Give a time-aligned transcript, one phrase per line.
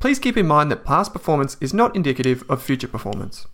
[0.00, 3.46] please keep in mind that past performance is not indicative of future performance.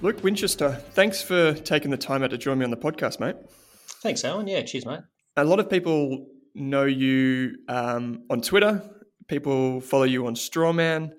[0.00, 3.34] Luke Winchester, thanks for taking the time out to join me on the podcast, mate.
[4.00, 4.46] Thanks, Alan.
[4.46, 5.00] Yeah, cheers, mate.
[5.36, 8.80] A lot of people know you um, on Twitter.
[9.26, 11.10] People follow you on Strawman.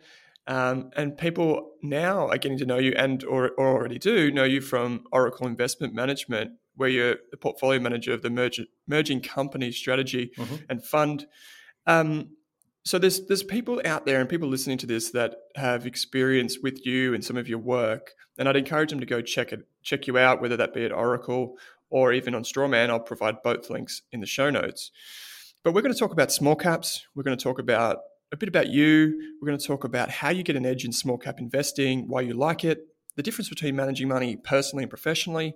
[0.50, 4.46] Um, and people now are getting to know you and or, or, already do know
[4.46, 9.72] you from Oracle Investment Management, where you're the portfolio manager of the merge, merging company
[9.72, 10.56] strategy mm-hmm.
[10.68, 11.28] and fund.
[11.86, 12.30] Um,
[12.84, 16.84] so there's there's people out there and people listening to this that have experience with
[16.84, 20.08] you and some of your work, and I'd encourage them to go check it check
[20.08, 21.60] you out, whether that be at Oracle
[21.92, 22.90] or even on Strawman.
[22.90, 24.90] I'll provide both links in the show notes.
[25.64, 27.06] But we're going to talk about small caps.
[27.14, 28.00] We're going to talk about
[28.32, 29.36] a bit about you.
[29.42, 32.22] We're going to talk about how you get an edge in small cap investing, why
[32.22, 35.56] you like it, the difference between managing money personally and professionally,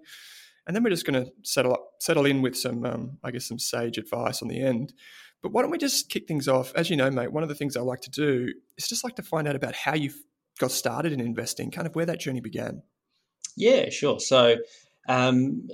[0.66, 3.48] and then we're just going to settle up, settle in with some, um, I guess,
[3.48, 4.94] some sage advice on the end.
[5.42, 6.72] But why don't we just kick things off?
[6.74, 9.16] As you know, mate, one of the things I like to do is just like
[9.18, 10.12] to find out about how you
[10.60, 12.82] got started in investing, kind of where that journey began.
[13.58, 14.20] Yeah, sure.
[14.20, 14.56] So
[15.10, 15.68] um,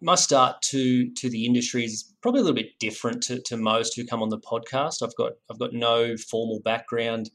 [0.00, 3.96] my start to to the industry is probably a little bit different to, to most
[3.96, 5.02] who come on the podcast.
[5.02, 7.30] I've got I've got no formal background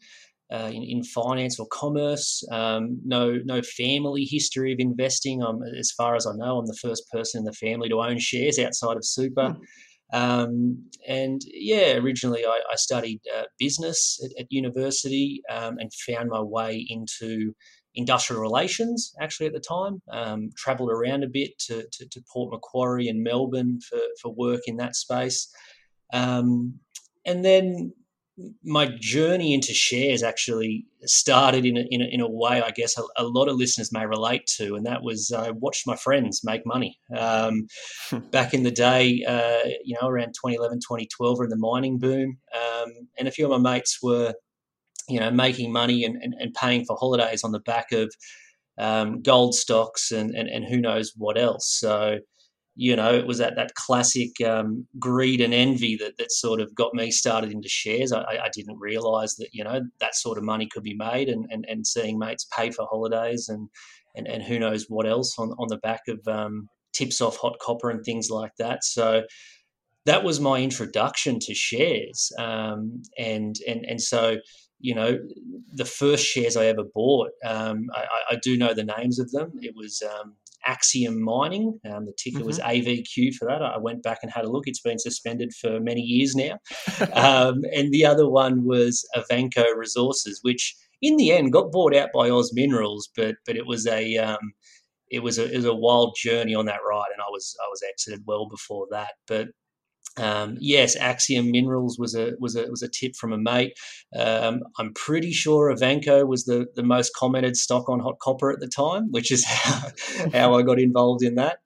[0.51, 2.43] uh, in, in finance or commerce.
[2.51, 5.41] Um, no no family history of investing.
[5.43, 8.19] I'm, as far as I know, I'm the first person in the family to own
[8.19, 9.49] shares outside of super.
[9.49, 9.59] Mm.
[10.13, 16.29] Um, and yeah, originally I, I studied uh, business at, at university um, and found
[16.29, 17.53] my way into
[17.95, 20.01] industrial relations actually at the time.
[20.11, 24.61] Um, traveled around a bit to, to, to, Port Macquarie and Melbourne for, for work
[24.67, 25.53] in that space.
[26.13, 26.79] Um,
[27.25, 27.93] and then
[28.63, 32.97] my journey into shares actually started in a, in a, in a way I guess
[32.97, 36.41] a, a, lot of listeners may relate to, and that was I watched my friends
[36.43, 36.97] make money.
[37.15, 37.67] Um,
[38.31, 42.37] back in the day, uh, you know, around 2011, 2012, or in the mining boom,
[42.55, 44.33] um, and a few of my mates were
[45.07, 48.13] you know, making money and, and, and paying for holidays on the back of
[48.77, 51.77] um, gold stocks and, and, and who knows what else.
[51.79, 52.19] So,
[52.75, 56.73] you know, it was that, that classic um, greed and envy that, that sort of
[56.73, 58.11] got me started into shares.
[58.13, 61.45] I, I didn't realize that, you know, that sort of money could be made and,
[61.49, 63.69] and, and seeing mates pay for holidays and,
[64.15, 67.57] and, and who knows what else on, on the back of um, tips off hot
[67.61, 68.83] copper and things like that.
[68.83, 69.23] So,
[70.05, 74.37] that was my introduction to shares, um, and and and so
[74.81, 75.19] you know,
[75.73, 79.51] the first shares I ever bought, um, I, I, do know the names of them.
[79.61, 81.79] It was um, Axiom Mining.
[81.89, 82.47] Um, the ticker mm-hmm.
[82.47, 83.61] was AVQ for that.
[83.61, 84.67] I went back and had a look.
[84.67, 86.57] It's been suspended for many years now.
[87.13, 92.09] Um, and the other one was Avanco Resources, which in the end got bought out
[92.13, 94.53] by Oz Minerals, but but it was a um,
[95.09, 97.67] it was a it was a wild journey on that ride, and I was I
[97.69, 99.13] was exited well before that.
[99.27, 99.49] But
[100.17, 103.73] um, yes, Axiom Minerals was a was a was a tip from a mate.
[104.17, 108.59] Um, I'm pretty sure Avanco was the the most commented stock on Hot Copper at
[108.59, 109.89] the time, which is how,
[110.33, 111.59] how I got involved in that.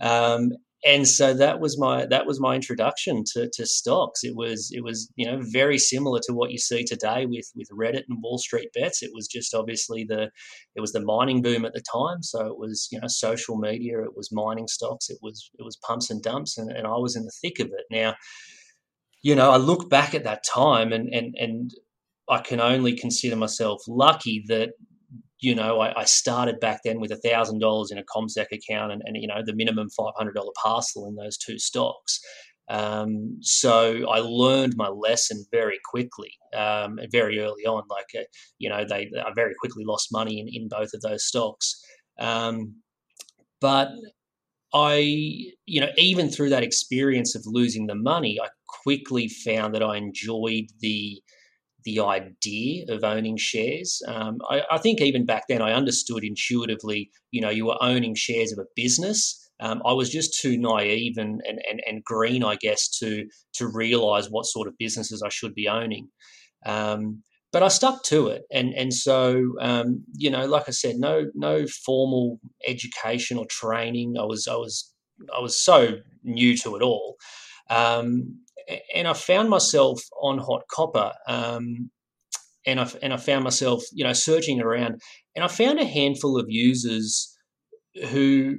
[0.00, 0.52] Um,
[0.86, 4.22] and so that was my that was my introduction to, to stocks.
[4.22, 7.68] It was it was you know very similar to what you see today with with
[7.70, 9.02] Reddit and Wall Street bets.
[9.02, 10.30] It was just obviously the
[10.76, 14.02] it was the mining boom at the time, so it was you know social media,
[14.04, 17.16] it was mining stocks, it was it was pumps and dumps, and, and I was
[17.16, 17.86] in the thick of it.
[17.90, 18.14] Now,
[19.22, 21.72] you know, I look back at that time and and and
[22.28, 24.70] I can only consider myself lucky that
[25.40, 29.02] you know, I, I, started back then with thousand dollars in a CommSec account and,
[29.04, 32.20] and, you know the minimum five hundred dollar parcel in those two stocks.
[32.70, 37.84] Um, so I learned my lesson very quickly, um, very early on.
[37.88, 38.24] Like uh,
[38.58, 41.80] you know, they I very quickly lost money in, in both of those stocks.
[42.18, 42.74] Um,
[43.60, 43.90] but
[44.74, 44.96] I,
[45.66, 48.48] you know, even through that experience of losing the money, I
[48.82, 51.22] quickly found that I enjoyed the
[51.88, 54.02] the idea of owning shares.
[54.06, 58.14] Um, I, I, think even back then I understood intuitively, you know, you were owning
[58.14, 59.50] shares of a business.
[59.60, 63.66] Um, I was just too naive and, and, and, and, green, I guess, to to
[63.66, 66.08] realize what sort of businesses I should be owning.
[66.66, 70.96] Um, but I stuck to it, and and so um, you know, like I said,
[70.96, 74.16] no no formal education or training.
[74.20, 74.92] I was I was
[75.34, 77.16] I was so new to it all,
[77.70, 78.40] um,
[78.94, 81.90] and I found myself on Hot Copper, um,
[82.66, 85.00] and I and I found myself you know searching around,
[85.34, 87.36] and I found a handful of users
[88.10, 88.56] who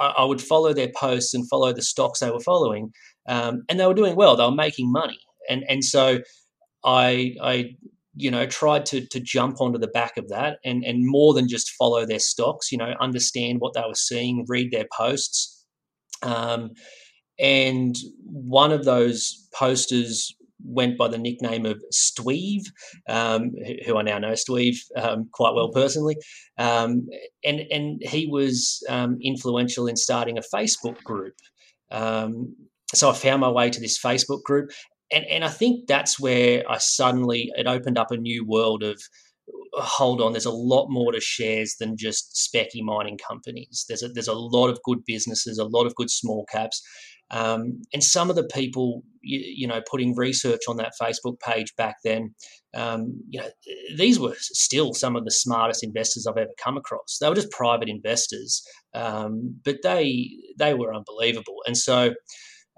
[0.00, 2.92] I, I would follow their posts and follow the stocks they were following,
[3.28, 4.36] um, and they were doing well.
[4.36, 5.18] They were making money,
[5.48, 6.20] and and so
[6.84, 7.76] I I
[8.14, 11.48] you know tried to to jump onto the back of that and and more than
[11.48, 15.64] just follow their stocks you know understand what they were seeing read their posts
[16.22, 16.70] um,
[17.38, 17.94] and
[18.24, 20.34] one of those posters
[20.64, 22.64] went by the nickname of Stweeve,
[23.08, 23.50] um,
[23.84, 26.16] who I now know Stweeve um, quite well personally,
[26.58, 27.06] um,
[27.44, 31.34] and and he was um, influential in starting a Facebook group.
[31.90, 32.54] Um,
[32.94, 34.70] so I found my way to this Facebook group,
[35.10, 39.00] and and I think that's where I suddenly it opened up a new world of
[39.74, 43.84] hold on there's a lot more to shares than just specky mining companies.
[43.88, 46.82] There's a, there's a lot of good businesses a lot of good small caps
[47.32, 51.74] um, and some of the people you, you, know putting research on that facebook page
[51.76, 52.34] back then
[52.74, 53.48] um, you know
[53.96, 57.50] these were still some of the smartest investors i've ever come across they were just
[57.50, 58.62] private investors
[58.94, 62.12] um, but they they were unbelievable and so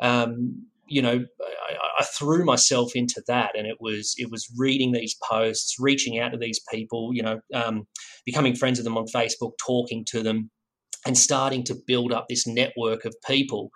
[0.03, 4.93] um, you know, I, I, threw myself into that, and it was it was reading
[4.93, 7.87] these posts, reaching out to these people, you know, um,
[8.27, 10.51] becoming friends with them on Facebook, talking to them,
[11.06, 13.71] and starting to build up this network of people.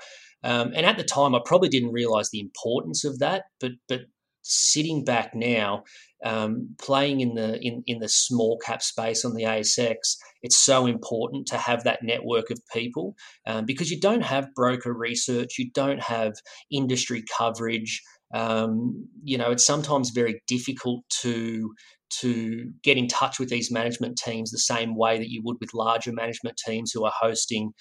[0.45, 4.03] Um, and at the time, I probably didn't realize the importance of that, but but
[4.43, 5.85] sitting back now,
[6.25, 9.97] um, playing in the in, in the small cap space on the ASX,
[10.43, 13.15] it's so important to have that network of people
[13.47, 16.35] um, because you don't have broker research, you don't have
[16.71, 18.03] industry coverage.
[18.35, 21.73] Um, you know, it's sometimes very difficult to
[22.21, 25.75] to get in touch with these management teams the same way that you would with
[25.75, 27.73] larger management teams who are hosting,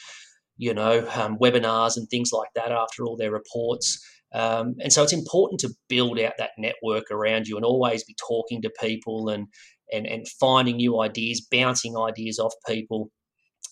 [0.57, 4.03] you know, um, webinars and things like that after all their reports.
[4.33, 8.15] Um, and so it's important to build out that network around you and always be
[8.27, 9.47] talking to people and
[9.93, 13.09] and, and finding new ideas, bouncing ideas off people.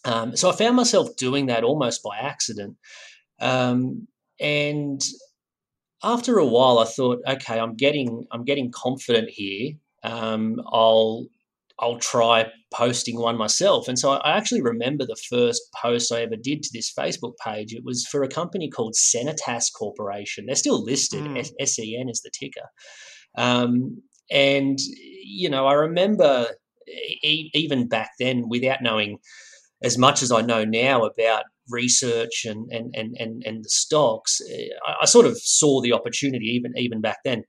[0.05, 2.77] Um, so I found myself doing that almost by accident.
[3.41, 4.07] Um,
[4.39, 5.01] and
[6.03, 9.73] after a while, I thought, okay, I'm getting I'm getting confident here.
[10.03, 11.27] Um, I'll
[11.79, 13.87] I'll try posting one myself.
[13.87, 17.73] And so I actually remember the first post I ever did to this Facebook page.
[17.73, 20.45] It was for a company called Senetas Corporation.
[20.45, 21.43] They're still listed, mm.
[21.43, 22.67] SEN is the ticker.
[23.37, 24.01] Um,
[24.31, 24.79] and,
[25.23, 26.47] you know, I remember
[26.87, 29.17] e- even back then, without knowing
[29.83, 34.41] as much as I know now about research and, and, and, and, and the stocks,
[34.87, 37.43] I, I sort of saw the opportunity even, even back then.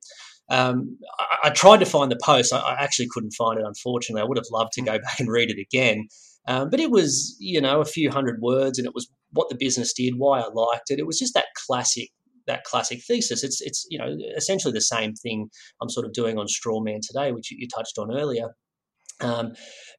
[0.49, 2.53] Um, I, I, tried to find the post.
[2.53, 4.23] I, I, actually couldn't find it, unfortunately.
[4.23, 6.07] I would have loved to go back and read it again.
[6.49, 9.57] Um, but it was, you know, a few hundred words, and it was what the
[9.59, 10.99] business did, why I liked it.
[10.99, 12.11] It was just that classic,
[12.47, 13.43] that classic thesis.
[13.43, 15.49] It's, it's, you know, essentially the same thing
[15.83, 18.55] I'm sort of doing on Strawman today, which you, you touched on earlier.
[19.21, 19.55] Um,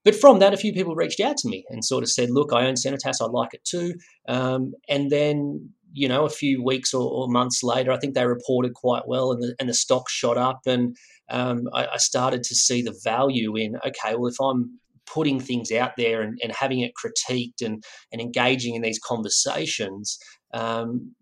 [0.06, 2.54] but from that, a few people reached out to me and sort of said, "Look,
[2.54, 3.18] I own Senetas.
[3.20, 3.96] I like it too."
[4.28, 8.26] Um, and then you know, a few weeks or, or, months later, I think they
[8.26, 10.96] reported quite well, and the and the stock shot up, and
[11.30, 15.72] um, I, I, started to see the value in okay, well, if I'm putting things
[15.72, 20.18] out there and, and having it critiqued and and engaging in these conversations,
[20.54, 21.14] um,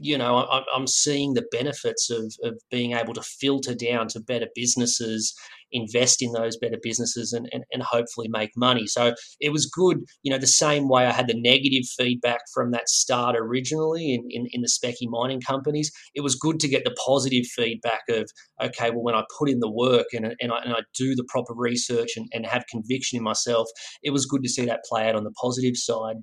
[0.00, 4.20] you know, I, am seeing the benefits of, of being able to filter down to
[4.20, 5.34] better businesses,
[5.72, 8.86] invest in those better businesses, and, and, and hopefully make money.
[8.86, 12.70] So it was good, you know, the same way I had the negative feedback from
[12.70, 15.90] that start originally in, in, in the specky mining companies.
[16.14, 18.30] It was good to get the positive feedback of,
[18.62, 21.26] okay, well, when I put in the work and, and, I, and I do the
[21.28, 23.68] proper research and, and have conviction in myself,
[24.02, 26.16] it was good to see that play out on the positive side.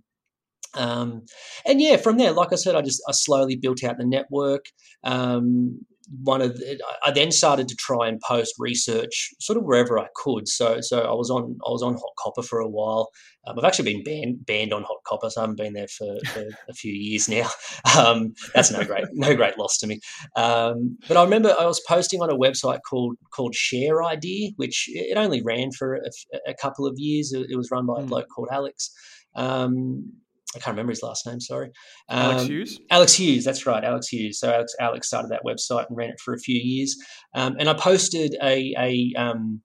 [0.76, 1.26] Um,
[1.68, 4.66] and yeah, from there, like I said, I just I slowly built out the network.
[5.04, 5.86] Um,
[6.22, 10.08] one of the, I then started to try and post research sort of wherever I
[10.16, 10.48] could.
[10.48, 13.10] So so I was on I was on Hot Copper for a while.
[13.46, 16.18] Um, I've actually been banned banned on Hot Copper, so I haven't been there for,
[16.28, 17.50] for a few years now.
[17.98, 20.00] Um, that's no great no great loss to me.
[20.36, 24.86] Um, but I remember I was posting on a website called called Share Idea, which
[24.88, 26.10] it only ran for a,
[26.48, 27.34] a couple of years.
[27.34, 28.08] It, was run by a hmm.
[28.08, 28.92] bloke called Alex.
[29.36, 30.14] Um,
[30.56, 31.40] I can't remember his last name.
[31.40, 31.72] Sorry,
[32.10, 32.80] um, Alex Hughes.
[32.90, 33.46] Alex Hughes.
[33.46, 34.40] That's right, Alex Hughes.
[34.40, 36.96] So Alex, Alex started that website and ran it for a few years.
[37.36, 39.62] Um, and I posted a, a um,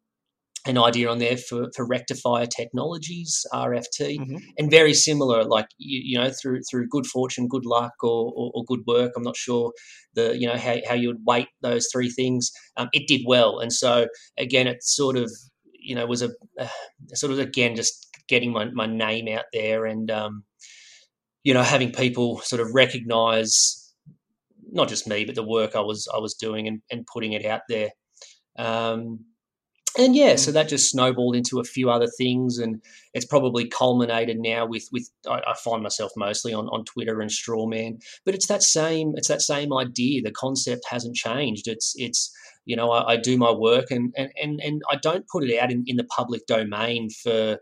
[0.66, 4.36] an idea on there for, for rectifier technologies rft mm-hmm.
[4.58, 8.50] and very similar like you, you, know through through good fortune good luck or, or,
[8.54, 9.72] or, good work i'm not sure
[10.14, 13.60] the you know how, how you would weight those three things um, it did well
[13.60, 15.30] and so again it sort of
[15.72, 16.30] you know was a
[16.60, 16.68] uh,
[17.14, 20.44] sort of again just getting my, my name out there and um,
[21.44, 23.92] you know having people sort of recognize
[24.70, 27.44] not just me but the work i was i was doing and, and putting it
[27.44, 27.90] out there
[28.58, 29.20] um,
[29.96, 32.82] and yeah, so that just snowballed into a few other things, and
[33.14, 37.30] it's probably culminated now with with I, I, find myself mostly on, on Twitter and
[37.30, 40.22] Strawman, but it's that same it's that same idea.
[40.22, 41.66] The concept hasn't changed.
[41.66, 42.32] It's it's
[42.64, 45.58] you know I, I do my work and and and and I don't put it
[45.58, 47.58] out in, in the public domain for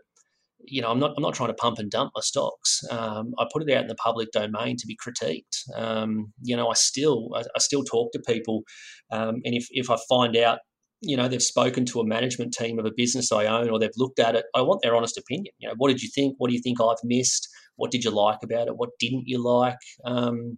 [0.67, 2.81] you know, I'm not I'm not trying to pump and dump my stocks.
[2.91, 5.63] Um, I put it out in the public domain to be critiqued.
[5.75, 8.63] Um, you know, I still I, I, still talk to people,
[9.11, 10.59] um, and if if I find out
[11.01, 13.89] you know they've spoken to a management team of a business I own or they've
[13.97, 14.45] looked at it.
[14.55, 15.53] I want their honest opinion.
[15.59, 16.35] You know, what did you think?
[16.37, 17.47] What do you think I've missed?
[17.75, 18.77] What did you like about it?
[18.77, 19.77] What didn't you like?
[20.05, 20.57] Um,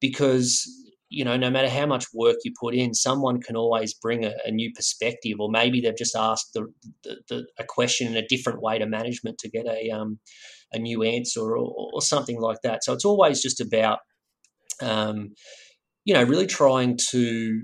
[0.00, 0.66] because
[1.12, 4.32] you know, no matter how much work you put in, someone can always bring a,
[4.46, 6.72] a new perspective, or maybe they've just asked the,
[7.04, 10.18] the, the, a question in a different way to management to get a um,
[10.72, 12.82] a new answer or, or, something like that.
[12.82, 13.98] So it's always just about
[14.80, 15.34] um,
[16.06, 17.60] you know really trying to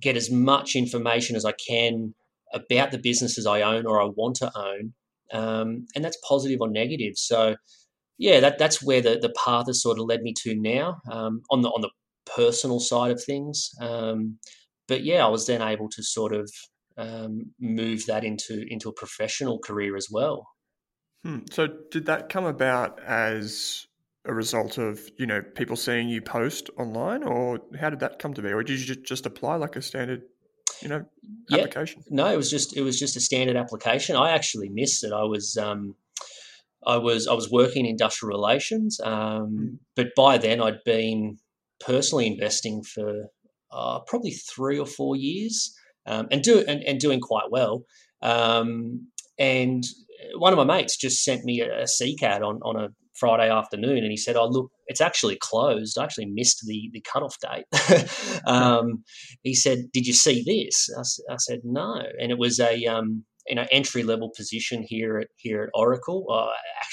[0.00, 2.14] get as much information as I can
[2.54, 4.92] about the businesses I own or I want to own,
[5.32, 7.14] um, and that's positive or negative.
[7.16, 7.56] So,
[8.16, 11.42] yeah, that that's where the, the path has sort of led me to now um,
[11.50, 11.90] on the on the
[12.26, 13.70] personal side of things.
[13.80, 14.38] Um,
[14.88, 16.50] but yeah, I was then able to sort of
[16.96, 20.48] um, move that into into a professional career as well.
[21.24, 21.40] Hmm.
[21.50, 23.86] So, did that come about as
[24.24, 28.34] a result of you know people seeing you post online, or how did that come
[28.34, 30.22] to be, or did you just apply like a standard
[30.80, 31.04] you know
[31.52, 32.02] application?
[32.06, 32.16] Yeah.
[32.16, 34.16] No, it was just it was just a standard application.
[34.16, 35.12] I actually missed it.
[35.12, 35.94] I was um,
[36.86, 39.78] I was I was working in industrial relations, um, mm.
[39.94, 41.38] but by then I'd been
[41.84, 43.26] personally investing for
[43.70, 45.74] uh, probably three or four years,
[46.06, 47.84] um, and do and, and doing quite well.
[48.22, 49.08] Um,
[49.38, 49.84] and
[50.36, 53.50] one of my mates just sent me a, a Seek ad on on a Friday
[53.50, 55.98] afternoon, and he said, "Oh, look, it's actually closed.
[55.98, 59.04] I actually missed the the cutoff date." um,
[59.42, 63.24] he said, "Did you see this?" I, I, said, "No," and it was a um,
[63.46, 66.26] you know entry level position here at here at Oracle.
[66.30, 66.48] Uh,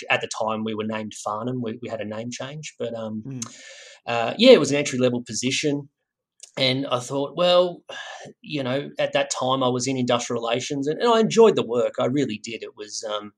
[0.10, 1.62] at the time, we were named Farnham.
[1.62, 3.60] We, we had a name change, but um, mm.
[4.06, 5.90] uh, yeah, it was an entry level position.
[6.58, 7.84] And I thought, well,
[8.42, 11.66] you know, at that time I was in industrial relations, and, and I enjoyed the
[11.66, 11.94] work.
[12.00, 12.64] I really did.
[12.64, 13.32] It was, um,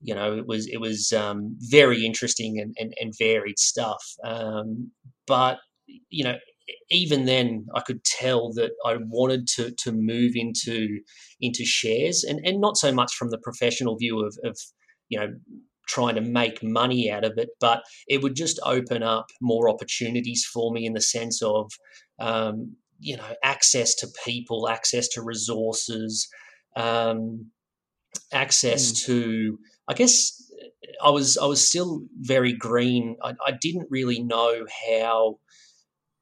[0.00, 4.04] you know, it was it was um, very interesting and, and, and varied stuff.
[4.22, 4.92] Um,
[5.26, 5.58] but
[6.10, 6.36] you know,
[6.90, 11.00] even then, I could tell that I wanted to to move into
[11.40, 14.56] into shares, and and not so much from the professional view of, of
[15.08, 15.28] you know
[15.86, 20.48] trying to make money out of it, but it would just open up more opportunities
[20.50, 21.70] for me in the sense of
[22.18, 26.28] um, you know access to people, access to resources,
[26.76, 27.50] um,
[28.32, 29.06] access mm.
[29.06, 30.40] to I guess
[31.02, 33.16] I was I was still very green.
[33.22, 35.38] I, I didn't really know how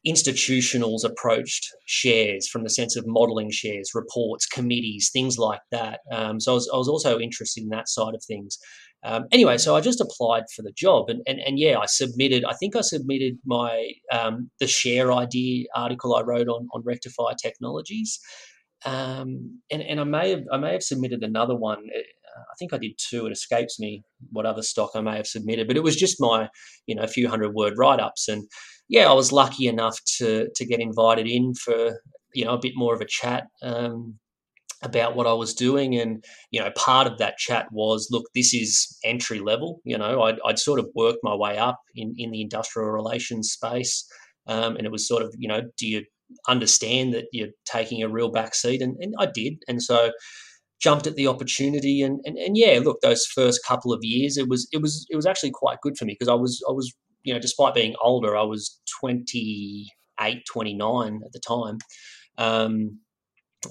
[0.07, 6.01] institutionals approached shares from the sense of modeling shares, reports, committees, things like that.
[6.11, 8.59] Um, so I was, I was also interested in that side of things.
[9.05, 12.45] Um, anyway, so I just applied for the job, and, and and yeah, I submitted.
[12.45, 17.35] I think I submitted my um, the share idea article I wrote on on Rectifier
[17.41, 18.21] Technologies,
[18.85, 21.79] um, and and I may have I may have submitted another one.
[22.35, 23.27] I think I did two.
[23.27, 26.49] It escapes me what other stock I may have submitted, but it was just my,
[26.87, 28.29] you know, a few hundred word write ups.
[28.29, 28.49] And
[28.93, 31.99] yeah, I was lucky enough to to get invited in for
[32.35, 34.19] you know a bit more of a chat um,
[34.83, 35.99] about what I was doing.
[35.99, 39.81] And you know, part of that chat was, look, this is entry level.
[39.85, 43.51] You know, I'd, I'd sort of worked my way up in in the industrial relations
[43.51, 44.07] space,
[44.47, 46.05] um, and it was sort of, you know, do you
[46.47, 48.83] understand that you're taking a real back seat?
[48.83, 49.55] And, and I did.
[49.69, 50.13] And so
[50.83, 54.49] jumped at the opportunity and, and and yeah look those first couple of years it
[54.49, 56.93] was it was it was actually quite good for me because I was I was
[57.25, 61.79] you know despite being older I was 28 29 at the time.
[62.39, 62.99] Um,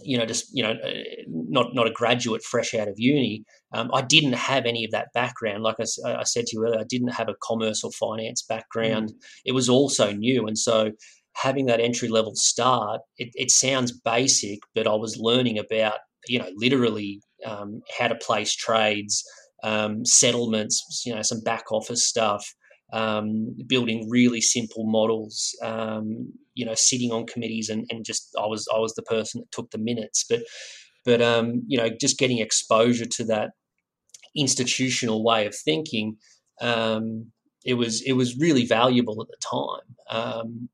[0.03, 0.91] you know just you know uh,
[1.27, 3.43] not not a graduate fresh out of uni.
[3.73, 5.63] Um, I didn't have any of that background.
[5.63, 9.09] Like I, I, said to you earlier I didn't have a commerce or finance background.
[9.09, 9.15] Mm.
[9.45, 10.91] it was also new and so
[11.33, 16.39] having that entry level start it, it sounds basic but I was learning about you
[16.39, 19.23] know, literally um, how to place trades,
[19.63, 22.45] um, settlements, you know, some back office stuff,
[22.91, 28.45] um, building really simple models, um, you know, sitting on committees and, and just I
[28.45, 30.25] was I was the person that took the minutes.
[30.29, 30.41] But
[31.05, 33.51] but um, you know, just getting exposure to that
[34.35, 36.17] institutional way of thinking,
[36.61, 37.31] um,
[37.65, 39.95] it was it was really valuable at the time.
[40.09, 40.69] Um,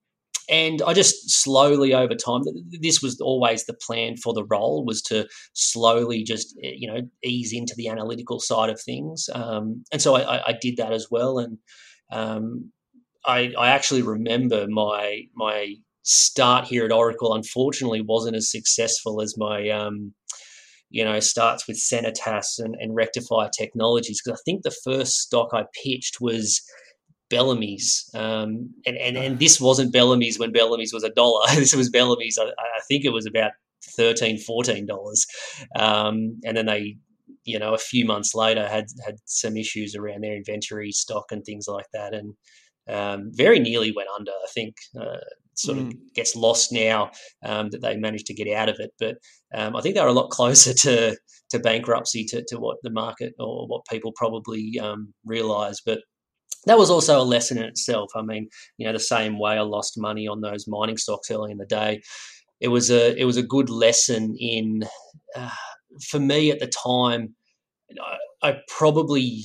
[0.50, 5.02] and I just slowly over time, this was always the plan for the role was
[5.04, 10.02] to slowly just eh, you know ease into the analytical side of things, um, and
[10.02, 11.38] so I, I, did that as well.
[11.38, 11.58] And
[12.12, 12.72] um,
[13.26, 17.34] I, I actually remember my my start here at Oracle.
[17.34, 20.14] Unfortunately, wasn't as successful as my um,
[20.90, 25.50] you know starts with Senetas and, and Rectifier Technologies because I think the first stock
[25.54, 26.62] I pitched was
[27.30, 31.46] Bellamy's, um, and, and and this wasn't Bellamy's when Bellamy's was a dollar.
[31.56, 32.38] this was Bellamy's.
[32.40, 33.52] I, I, think it was about
[33.98, 34.40] 13
[34.86, 35.26] dollars,
[35.76, 36.98] um, and then they,
[37.44, 41.44] you know, a few months later had had some issues around their inventory stock and
[41.44, 42.34] things like that, and
[42.90, 44.32] um, very nearly went under.
[44.32, 45.18] I think uh,
[45.56, 45.88] sort mm.
[45.88, 47.12] of gets lost now
[47.44, 49.16] um, that they managed to get out of it, but
[49.54, 51.18] um, I think they're a lot closer to
[51.50, 56.00] to bankruptcy to, to what the market or what people probably um, realise, but
[56.66, 58.10] that was also a lesson in itself.
[58.16, 61.52] I mean, you know, the same way I lost money on those mining stocks early
[61.52, 62.02] in the day,
[62.60, 64.84] it was a it was a good lesson in
[65.36, 65.50] uh,
[66.02, 67.36] for me at the time.
[68.44, 69.44] I, probably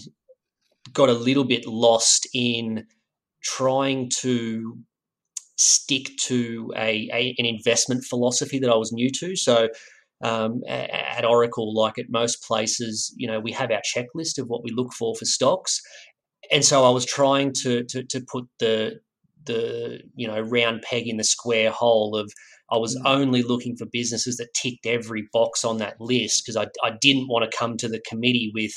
[0.92, 2.85] got a little bit lost in
[3.42, 4.76] trying to
[5.56, 9.37] stick to a, a, an investment philosophy that I was new to.
[9.37, 9.68] So
[10.23, 14.62] um, at Oracle, like at most places, you know, we have our checklist of what
[14.62, 15.80] we look for for stocks,
[16.50, 19.00] and so I was trying to to, to put the
[19.44, 22.32] the you know round peg in the square hole of
[22.73, 23.02] I was mm.
[23.05, 27.29] only looking for businesses that ticked every box on that list because I, I didn't
[27.29, 28.73] want to come to the committee with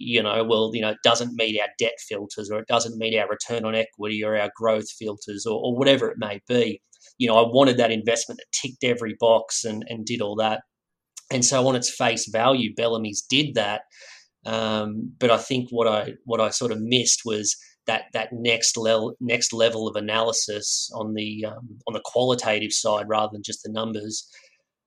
[0.00, 3.18] you know well you know it doesn't meet our debt filters or it doesn't meet
[3.18, 6.82] our return on equity or our growth filters or, or whatever it may be.
[7.16, 10.62] You know I wanted that investment that ticked every box and, and did all that.
[11.30, 13.82] And so on its face value Bellamy's did that.
[14.46, 17.56] Um, but I think what I what I sort of missed was
[17.88, 23.08] that that next level next level of analysis on the um, on the qualitative side
[23.08, 24.28] rather than just the numbers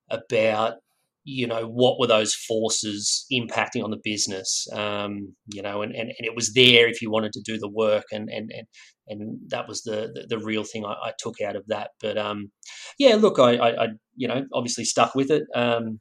[0.09, 0.75] about
[1.23, 6.09] you know what were those forces impacting on the business um, you know and, and,
[6.09, 8.67] and it was there if you wanted to do the work and and and,
[9.07, 11.89] and that was the, the, the real thing I, I, took out of that.
[11.99, 12.51] But um,
[12.97, 15.43] yeah look I, I, I, you know obviously stuck with it.
[15.55, 15.99] Um,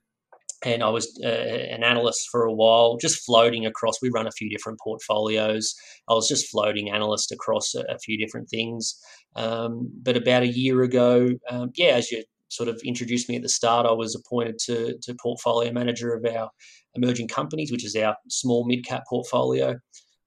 [0.62, 4.02] and I was uh, an analyst for a while, just floating across.
[4.02, 5.74] We run a few different portfolios.
[6.08, 8.98] I was just floating analyst across a, a few different things.
[9.36, 13.42] Um, but about a year ago, um, yeah, as you sort of introduced me at
[13.42, 16.50] the start, I was appointed to, to portfolio manager of our
[16.94, 19.76] emerging companies, which is our small mid cap portfolio.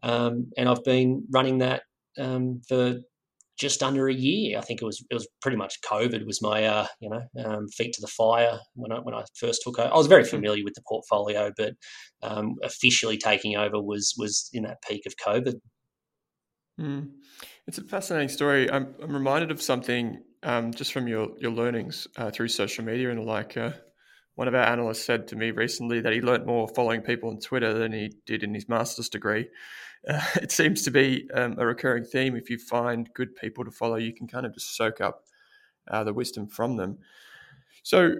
[0.02, 1.84] Um, and I've been running that
[2.18, 2.96] um, for
[3.58, 4.58] just under a year.
[4.58, 7.68] I think it was it was pretty much COVID was my uh, you know um,
[7.68, 9.94] feet to the fire when I when I first took over.
[9.94, 11.74] I was very familiar with the portfolio, but
[12.22, 15.60] um, officially taking over was was in that peak of COVID.
[16.80, 17.12] Mm.
[17.68, 18.70] It's a fascinating story.
[18.70, 23.10] I'm, I'm reminded of something um, just from your your learnings uh, through social media
[23.10, 23.56] and the like.
[23.58, 23.72] Uh,
[24.36, 27.40] one of our analysts said to me recently that he learnt more following people on
[27.40, 29.48] Twitter than he did in his master's degree
[30.08, 32.36] uh, it seems to be um, a recurring theme.
[32.36, 35.26] If you find good people to follow, you can kind of just soak up
[35.88, 37.00] uh, the wisdom from them.
[37.84, 38.16] So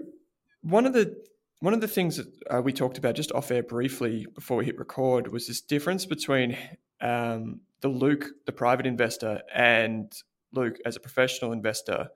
[0.62, 1.16] one of the
[1.60, 4.66] one of the things that uh, we talked about just off air briefly before we
[4.66, 6.58] hit record was this difference between
[7.00, 10.12] um, the Luke, the private investor, and
[10.52, 12.08] Luke as a professional investor.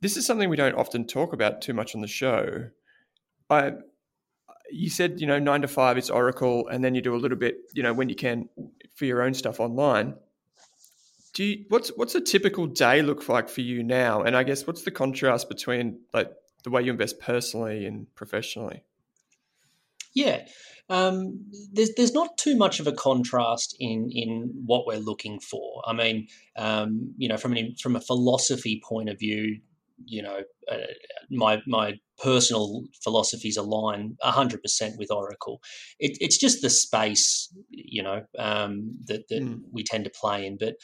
[0.00, 2.68] This is something we don't often talk about too much on the show.
[3.50, 3.72] I
[4.70, 7.38] you said you know nine to five it's Oracle, and then you do a little
[7.38, 8.48] bit you know when you can
[8.94, 10.14] for your own stuff online.
[11.34, 14.22] Do you, what's what's a typical day look like for you now?
[14.22, 16.30] And I guess what's the contrast between like
[16.62, 18.84] the way you invest personally and professionally?
[20.14, 20.46] Yeah,
[20.88, 25.82] um, there's there's not too much of a contrast in in what we're looking for.
[25.86, 29.60] I mean, um, you know, from an from a philosophy point of view,
[30.04, 30.76] you know, uh,
[31.30, 34.58] my my personal philosophies align 100%
[34.98, 35.60] with Oracle.
[35.98, 39.60] It, it's just the space, you know, um, that, that mm.
[39.72, 40.56] we tend to play in.
[40.58, 40.74] But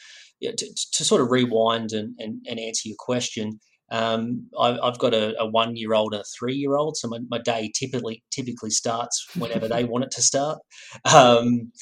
[0.41, 3.59] to, to, sort of rewind and, and, and answer your question,
[3.91, 8.23] um, I, have got a, a, one-year-old and a three-year-old, so my, my, day typically
[8.31, 10.59] typically starts whenever they want it to start,
[11.13, 11.73] um,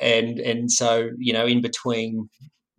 [0.00, 2.28] and and so you know in between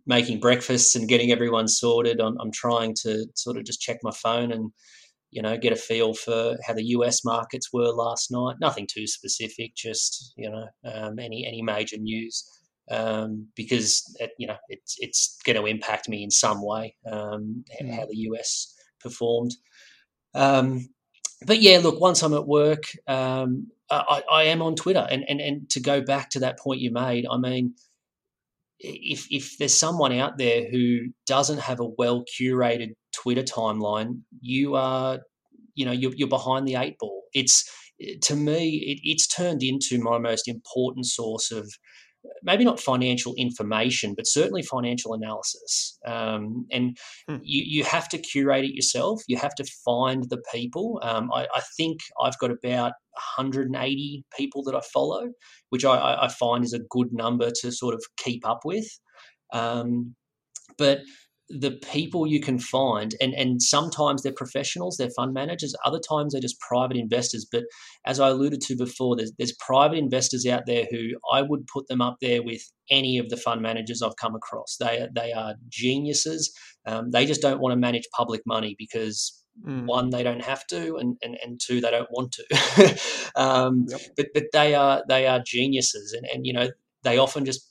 [0.06, 4.10] making breakfasts and getting everyone sorted, I'm, I'm trying to sort of just check my
[4.10, 4.70] phone and
[5.30, 8.56] you know, get a feel for how the US markets were last night.
[8.60, 12.44] Nothing too specific, just you know, um, any any major news
[12.90, 17.64] um, because it, you know it's it's going to impact me in some way um,
[17.80, 17.94] mm.
[17.94, 19.52] how the US performed.
[20.34, 20.88] Um,
[21.46, 25.40] but yeah, look, once I'm at work, um, I, I, am on Twitter, and, and
[25.40, 27.74] and to go back to that point you made, I mean,
[28.80, 34.76] if if there's someone out there who doesn't have a well curated Twitter timeline, you
[34.76, 35.20] are,
[35.74, 37.24] you know, you're, you're behind the eight ball.
[37.32, 37.68] It's
[38.22, 41.68] to me, it, it's turned into my most important source of
[42.42, 45.98] maybe not financial information, but certainly financial analysis.
[46.06, 46.96] Um, and
[47.28, 47.36] hmm.
[47.42, 49.22] you, you have to curate it yourself.
[49.28, 51.00] You have to find the people.
[51.02, 52.92] Um, I, I, think I've got about
[53.36, 55.28] 180 people that I follow,
[55.70, 58.86] which I, I, find is a good number to sort of keep up with.
[59.52, 60.14] Um,
[60.76, 61.00] but
[61.50, 66.32] the people you can find and and sometimes they're professionals they're fund managers other times
[66.32, 67.64] they're just private investors but
[68.04, 71.88] as i alluded to before there's, there's private investors out there who i would put
[71.88, 75.54] them up there with any of the fund managers i've come across they, they are
[75.68, 76.52] geniuses
[76.86, 79.34] um, they just don't want to manage public money because
[79.66, 79.86] Mm.
[79.86, 83.00] One, they don't have to, and, and, and two, they don't want to.
[83.36, 84.00] um, yep.
[84.16, 86.68] But but they are they are geniuses, and, and you know
[87.02, 87.68] they often just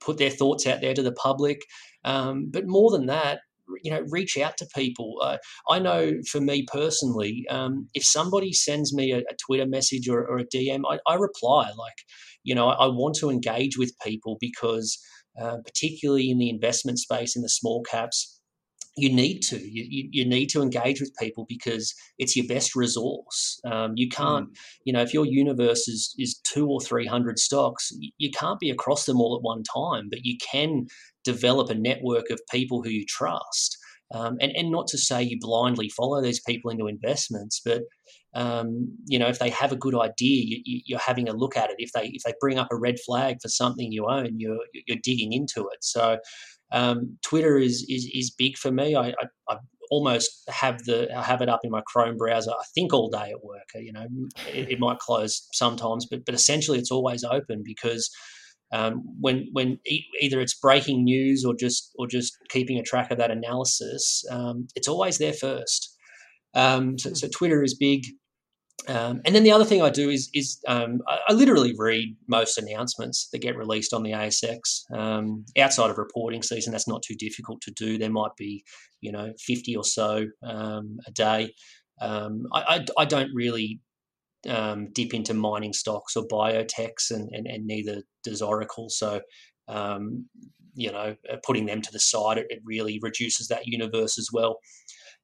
[0.00, 1.62] put their thoughts out there to the public.
[2.04, 3.40] Um, but more than that,
[3.82, 5.18] you know, reach out to people.
[5.22, 5.38] Uh,
[5.70, 10.20] I know for me personally, um, if somebody sends me a, a Twitter message or,
[10.26, 11.70] or a DM, I, I, reply.
[11.76, 11.94] Like,
[12.42, 14.98] you know, I, I, want to engage with people because,
[15.40, 18.33] uh, particularly in the investment space, in the small caps,
[18.96, 22.76] you need to you, you, you, need to engage with people because it's your best
[22.76, 23.60] resource.
[23.64, 24.56] Um, you can't mm.
[24.84, 28.60] you know if your universe is is two or three hundred stocks you, you can't
[28.60, 30.86] be across them all at one time but you can
[31.24, 33.78] develop a network of people who you trust.
[34.12, 37.82] Um, and, and not to say you blindly follow these people into investments but
[38.34, 41.70] um, you know if they have a good idea you, are having a look at
[41.70, 41.76] it.
[41.78, 44.98] If they if they bring up a red flag for something you own you're you're
[45.02, 45.78] digging into it.
[45.82, 46.18] So
[46.72, 48.94] um, Twitter is, is is big for me.
[48.94, 49.56] I, I, I,
[49.90, 52.50] almost have the I have it up in my Chrome browser.
[52.50, 53.68] I think all day at work.
[53.74, 54.06] You know,
[54.48, 58.10] it, it might close sometimes, but but essentially it's always open because
[58.72, 63.10] um, when when e- either it's breaking news or just or just keeping a track
[63.10, 65.96] of that analysis, um, it's always there first.
[66.54, 68.04] Um, so, so, Twitter is big.
[68.86, 72.16] Um, and then the other thing I do is is um, I, I, literally read
[72.28, 74.60] most announcements that get released on the ASX.
[74.92, 77.96] Um, outside of reporting season, that's not too difficult to do.
[77.96, 78.62] There might be,
[79.00, 81.54] you know, fifty or so um, a day.
[82.00, 83.80] Um, I, I, I, don't really
[84.48, 88.90] um, dip into mining stocks or biotechs, and, and, and neither does Oracle.
[88.90, 89.20] So
[90.74, 94.28] you know, uh, putting them to the side, it, it really reduces that universe as
[94.32, 94.58] well.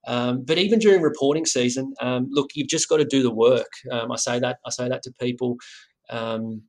[0.07, 3.71] Um, but even during reporting season, um, look, you've just got to do the work.
[3.91, 5.57] Um, I say that I say that to people.
[6.09, 6.63] Um,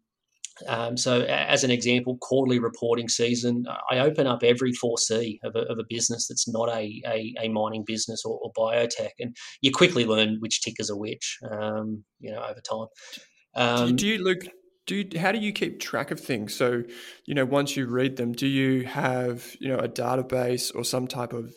[0.67, 5.61] um, so, as an example, quarterly reporting season, I open up every 4C of a,
[5.61, 9.71] of a business that's not a, a, a mining business or, or, biotech, and you
[9.71, 11.39] quickly learn which tickers are which.
[11.49, 13.87] Um, you know, over time.
[13.87, 14.39] do, do you look?
[14.87, 16.55] Do you, how do you keep track of things?
[16.55, 16.83] So,
[17.25, 21.07] you know, once you read them, do you have you know a database or some
[21.07, 21.53] type of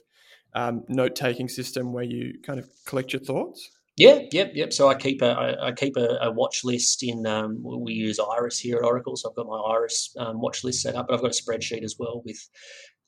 [0.54, 3.70] um, note taking system where you kind of collect your thoughts?
[3.96, 4.72] Yeah, yep, yep.
[4.72, 7.26] So I keep a I, I keep a, a, watch list in.
[7.26, 10.82] Um, we use IRESS here at Oracle, so I've got my IRESS um, watch list
[10.82, 12.48] set up, but I've got a spreadsheet as well with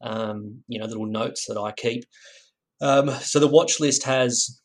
[0.00, 2.04] um, you know little notes that I keep.
[2.80, 4.60] Um, so the watch list has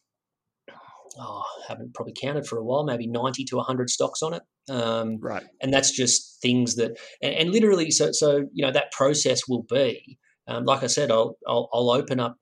[1.19, 4.43] oh, I haven't probably counted for a while, maybe ninety to hundred stocks on it.
[4.69, 8.91] Um, right, and that's just things that and, and, literally, so so you know that
[8.91, 10.19] process will be.
[10.47, 12.37] Um, like I said, I'll, I'll, I'll open up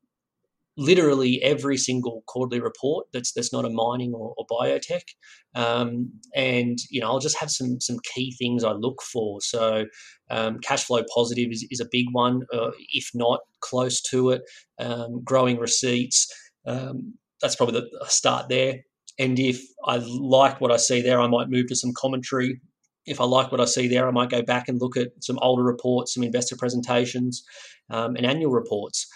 [0.80, 5.04] literally every single quarterly report that's that's not a mining or, or biotech,
[5.56, 9.42] um, and you know I'll just have some some key things I look for.
[9.42, 9.86] So
[10.30, 14.42] um, cash flow positive is, is a big one, uh, if not close to it.
[14.80, 16.28] Um, growing receipts,
[16.65, 18.80] um, that's probably the start there.
[19.18, 22.62] And if I like what I see there, I might move to some commentary
[23.06, 25.39] if I like what I see there, I might go back and look at some
[25.42, 27.44] older reports, some investor presentations,
[27.89, 29.08] um, and annual reports.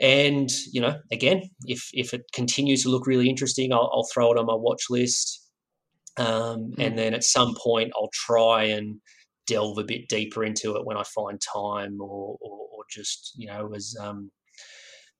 [0.00, 4.32] And you know, again, if if it continues to look really interesting, I'll, I'll throw
[4.32, 5.40] it on my watch list.
[6.16, 6.74] Um, mm.
[6.78, 9.00] And then at some point, I'll try and
[9.46, 13.46] delve a bit deeper into it when I find time, or or, or just you
[13.48, 14.30] know as um,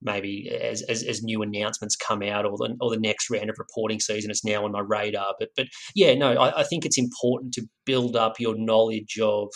[0.02, 3.56] maybe as, as, as new announcements come out, or the or the next round of
[3.58, 5.34] reporting season is now on my radar.
[5.38, 9.48] But but yeah, no, I, I think it's important to build up your knowledge of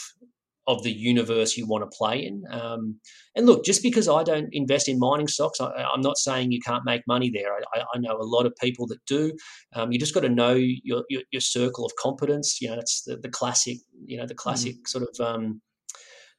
[0.66, 2.42] of the universe you want to play in.
[2.50, 2.96] Um,
[3.37, 6.61] and look, just because I don't invest in mining stocks, I, am not saying you
[6.61, 7.55] can't make money there.
[7.55, 9.33] I, I, know a lot of people that do.
[9.74, 12.61] Um, you just got to know your, your, your circle of competence.
[12.61, 13.79] You know, that's the, the classic.
[14.05, 14.88] You know, the classic mm.
[14.88, 15.61] sort of um,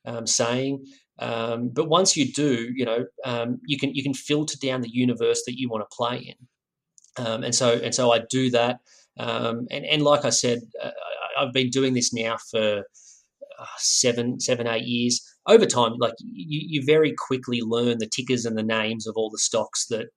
[0.05, 0.85] um saying.
[1.19, 4.91] Um, but once you do, you know, um, you can you can filter down the
[4.91, 7.25] universe that you want to play in.
[7.25, 8.79] Um, and so and so I do that.
[9.17, 10.91] Um, and and like I said, uh,
[11.39, 12.83] I've been doing this now for
[13.77, 15.21] seven seven eight years.
[15.47, 19.29] Over time, like you, you very quickly learn the tickers and the names of all
[19.29, 20.07] the stocks that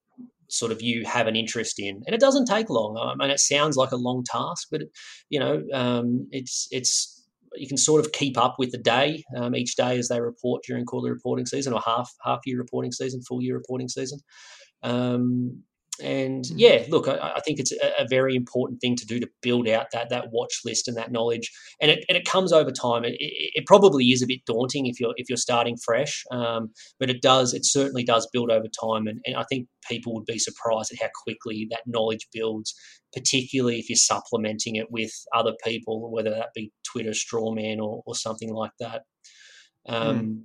[0.49, 2.97] sort of you have an interest in, and it doesn't take long.
[2.97, 4.81] I mean, it sounds like a long task, but
[5.29, 7.25] you know, um, it's it's
[7.55, 10.63] you can sort of keep up with the day um, each day as they report
[10.65, 14.19] during quarterly reporting season or half half year reporting season, full year reporting season.
[14.83, 15.63] Um,
[16.01, 16.53] and mm.
[16.55, 19.67] yeah, look, I, I think it's a, a, very important thing to do to build
[19.67, 23.05] out that that watch list and that knowledge, and it, and it comes over time.
[23.05, 26.71] It, it, it probably is a bit daunting if you're if you're starting fresh, um,
[26.99, 30.25] but it does it certainly does build over time, and, and I think people would
[30.25, 32.73] be surprised at how quickly that knowledge builds,
[33.13, 38.15] particularly if you're supplementing it with other people, whether that be Twitter, Strawman, or or
[38.15, 39.03] something like that.
[39.87, 40.41] Um, mm.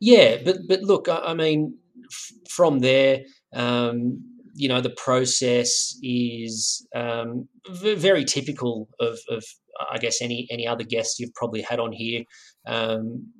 [0.00, 3.22] Yeah, but but look, I, I mean, f- from there.
[3.52, 9.44] Um, you know the process is um, v- very typical of, of,
[9.90, 12.24] I guess any any other guests you've probably had on here.
[12.66, 13.32] Um,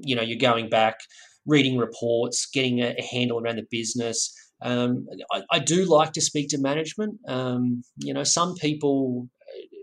[0.00, 0.96] you know, you're going back,
[1.46, 4.34] reading reports, getting a, a handle around the business.
[4.62, 7.18] Um, I, I, do like to speak to management.
[7.26, 9.76] Um, you know, some people uh,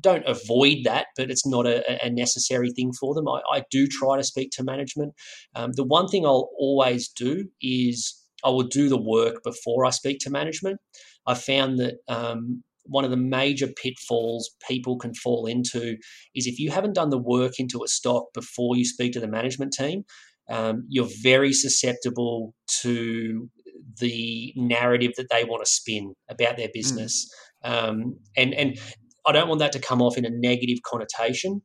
[0.00, 3.26] don't avoid that, but it's not a, a necessary thing for them.
[3.26, 5.14] I, I, do try to speak to management.
[5.54, 9.90] Um, the one thing I'll always do is I will do the work before I
[9.90, 10.80] speak to management.
[11.26, 15.96] I found that um, one of the major pitfalls people can fall into
[16.34, 19.28] is if you haven't done the work into a stock before you speak to the
[19.28, 20.04] management team,
[20.48, 23.50] um, you're very susceptible to
[24.00, 26.72] the narrative that they want to spin about their hmm.
[26.74, 27.30] business.
[27.64, 27.70] Mm.
[27.70, 28.78] Um, and and
[29.26, 31.62] I don't want that to come off in a negative connotation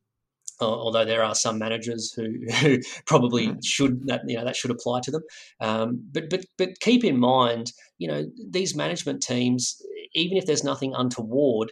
[0.59, 2.27] although there are some managers who,
[2.61, 3.59] who probably mm.
[3.63, 5.23] should that you know that should apply to them.
[5.59, 9.81] Um, but but but keep in mind, you know, these management teams,
[10.13, 11.71] even if there's nothing untoward,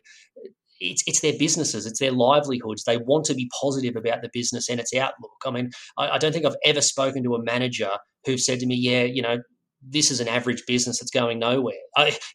[0.79, 2.83] it's, it's their businesses, it's their livelihoods.
[2.83, 5.31] They want to be positive about the business and its outlook.
[5.45, 7.91] I mean, I, I don't think I've ever spoken to a manager
[8.25, 9.37] who said to me, "Yeah, you know,
[9.81, 11.73] this is an average business that's going nowhere.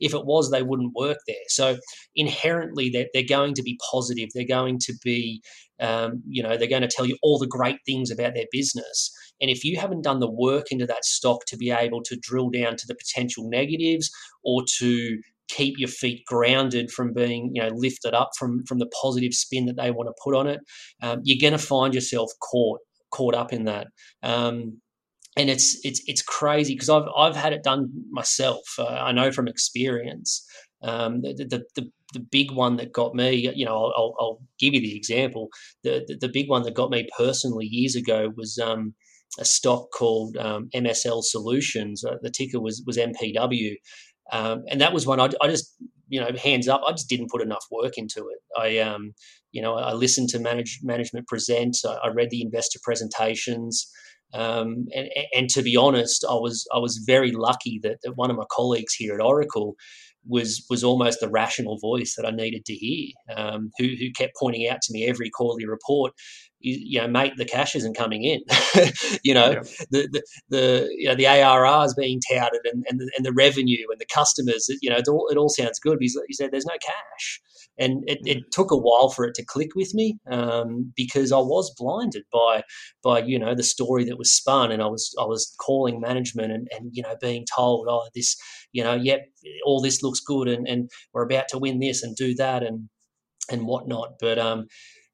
[0.01, 1.37] If it was, they wouldn't work there.
[1.49, 1.77] So
[2.15, 4.29] inherently, they're, they're going to be positive.
[4.35, 5.43] They're going to be,
[5.81, 9.13] um, you know, they're going to tell you all the great things about their business.
[9.41, 12.51] And if you haven't done the work into that stock to be able to drill
[12.51, 14.11] down to the potential negatives
[14.45, 18.91] or to keep your feet grounded from being, you know, lifted up from from the
[19.01, 20.61] positive spin that they want to put on it,
[21.03, 22.81] um, you're going to find yourself caught
[23.11, 23.87] caught up in that.
[24.23, 24.81] Um,
[25.37, 28.63] and it's it's it's crazy because I've I've had it done myself.
[28.79, 30.47] Uh, I know from experience.
[30.83, 34.75] Um, the, the, the the big one that got me, you know, I'll, I'll give
[34.75, 35.49] you the example.
[35.83, 38.95] The, the, the big one that got me personally years ago was um,
[39.39, 42.05] a stock called um, MSL Solutions.
[42.05, 43.75] Uh, the ticker was was MPW,
[44.33, 45.75] um, and that was one I, I, just,
[46.09, 48.39] you know, hands up, I just didn't put enough work into it.
[48.59, 49.13] I, um,
[49.53, 51.79] you know, I listened to manage, management present.
[51.85, 53.89] I, I read the investor presentations.
[54.37, 58.31] Um, and, and, to be honest, I was I was very lucky that, that one
[58.31, 59.77] of my colleagues here at Oracle
[60.29, 64.35] was was almost the rational voice that I needed to hear, um, who who kept
[64.39, 66.13] pointing out to me every quarterly report,
[66.61, 68.41] you, you know, mate, the cash isn't coming in.
[69.23, 69.63] you know, yeah.
[69.91, 73.33] the, the the you know the ARR is being touted and and the, and the
[73.33, 74.69] revenue and the customers.
[74.81, 75.99] You know, it all, it all sounds good.
[75.99, 77.41] But He said there's no cash
[77.79, 78.51] and it, it, mm.
[78.51, 82.63] took a while for it to click with me um, because I was blinded by
[83.03, 86.53] by you know the story that was spun, and I was I was calling management
[86.53, 88.37] and, and you know being told, oh this
[88.73, 89.27] you know yep
[89.65, 92.89] all this looks good, and, and we're about to win this and do that and
[93.51, 94.15] and whatnot.
[94.21, 94.67] But um,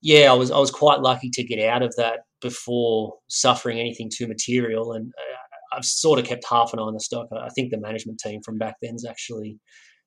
[0.03, 4.11] yeah, I was I was quite lucky to get out of that before suffering anything
[4.15, 7.29] too material, and uh, I've sort of kept half an eye on the stock.
[7.33, 9.59] I think the management team from back then's actually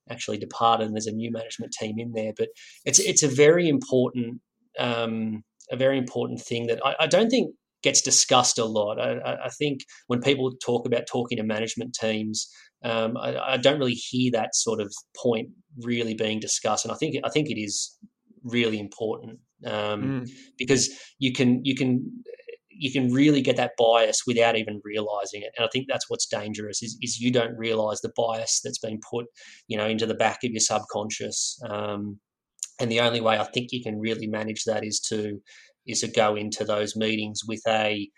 [0.10, 2.34] actually departed, and there's a new management team in there.
[2.36, 2.50] But
[2.84, 4.42] it's it's a very important
[4.78, 9.00] um, a very important thing that I, I, don't think gets discussed a lot.
[9.00, 12.50] I, I, think when people talk about talking to management teams,
[12.84, 15.48] um, I, I, don't really hear that sort of point
[15.82, 17.98] really being discussed, and I think I think it is
[18.44, 20.30] really important um, mm.
[20.58, 22.24] because you can you can
[22.78, 25.52] you can really get that bias without even realizing it.
[25.58, 29.00] And I think that's what's dangerous is, is you don't realize the bias that's been
[29.10, 29.28] put,
[29.68, 31.58] you know, into the back of your subconscious.
[31.70, 32.20] Um,
[32.80, 35.42] and the only way I think you can really manage that is to
[35.88, 38.10] is to go into those meetings with a,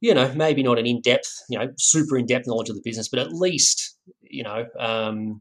[0.00, 3.20] you know, maybe not an in-depth, you know, super in-depth knowledge of the business, but
[3.20, 5.40] at least, you know, um,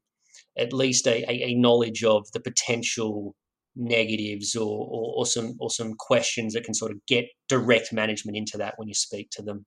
[0.58, 3.36] at least a, a, a knowledge of the potential
[3.76, 8.38] negatives or, or, or, some or some questions that can sort of get direct management
[8.38, 9.66] into that when you speak to them.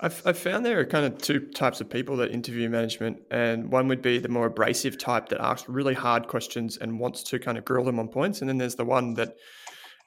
[0.00, 3.70] I've, I've found there are kind of two types of people that interview management, and
[3.70, 7.38] one would be the more abrasive type that asks really hard questions and wants to
[7.38, 9.36] kind of grill them on points, and then there's the one that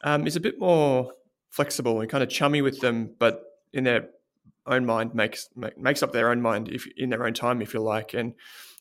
[0.04, 1.14] um, is a bit more
[1.52, 4.10] flexible and kind of chummy with them, but in their
[4.66, 7.74] own mind makes make, makes up their own mind if in their own time, if
[7.74, 8.14] you like.
[8.14, 8.34] And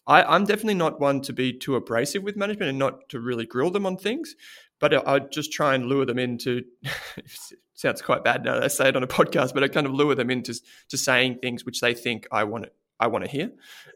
[0.07, 3.47] I, I'm definitely not one to be too abrasive with management and not to really
[3.47, 4.35] grill them on things
[4.83, 6.65] but I, would just try and lure them into.
[7.75, 9.95] sounds quite bad now that I say it on a podcast, but I kind of
[9.95, 10.55] lure them into
[10.89, 13.53] to saying things which they think I want to, I want to hear,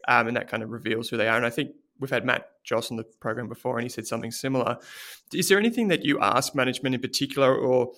[0.07, 1.35] um, and that kind of reveals who they are.
[1.35, 4.31] And I think we've had Matt Joass on the program before, and he said something
[4.31, 4.77] similar.
[5.33, 7.91] Is there anything that you ask management in particular, or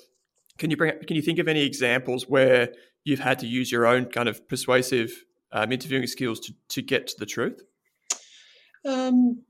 [0.58, 0.94] can you bring?
[1.06, 4.48] Can you think of any examples where you've had to use your own kind of
[4.48, 7.62] persuasive um, interviewing skills to to get to the truth?
[8.88, 9.44] Um,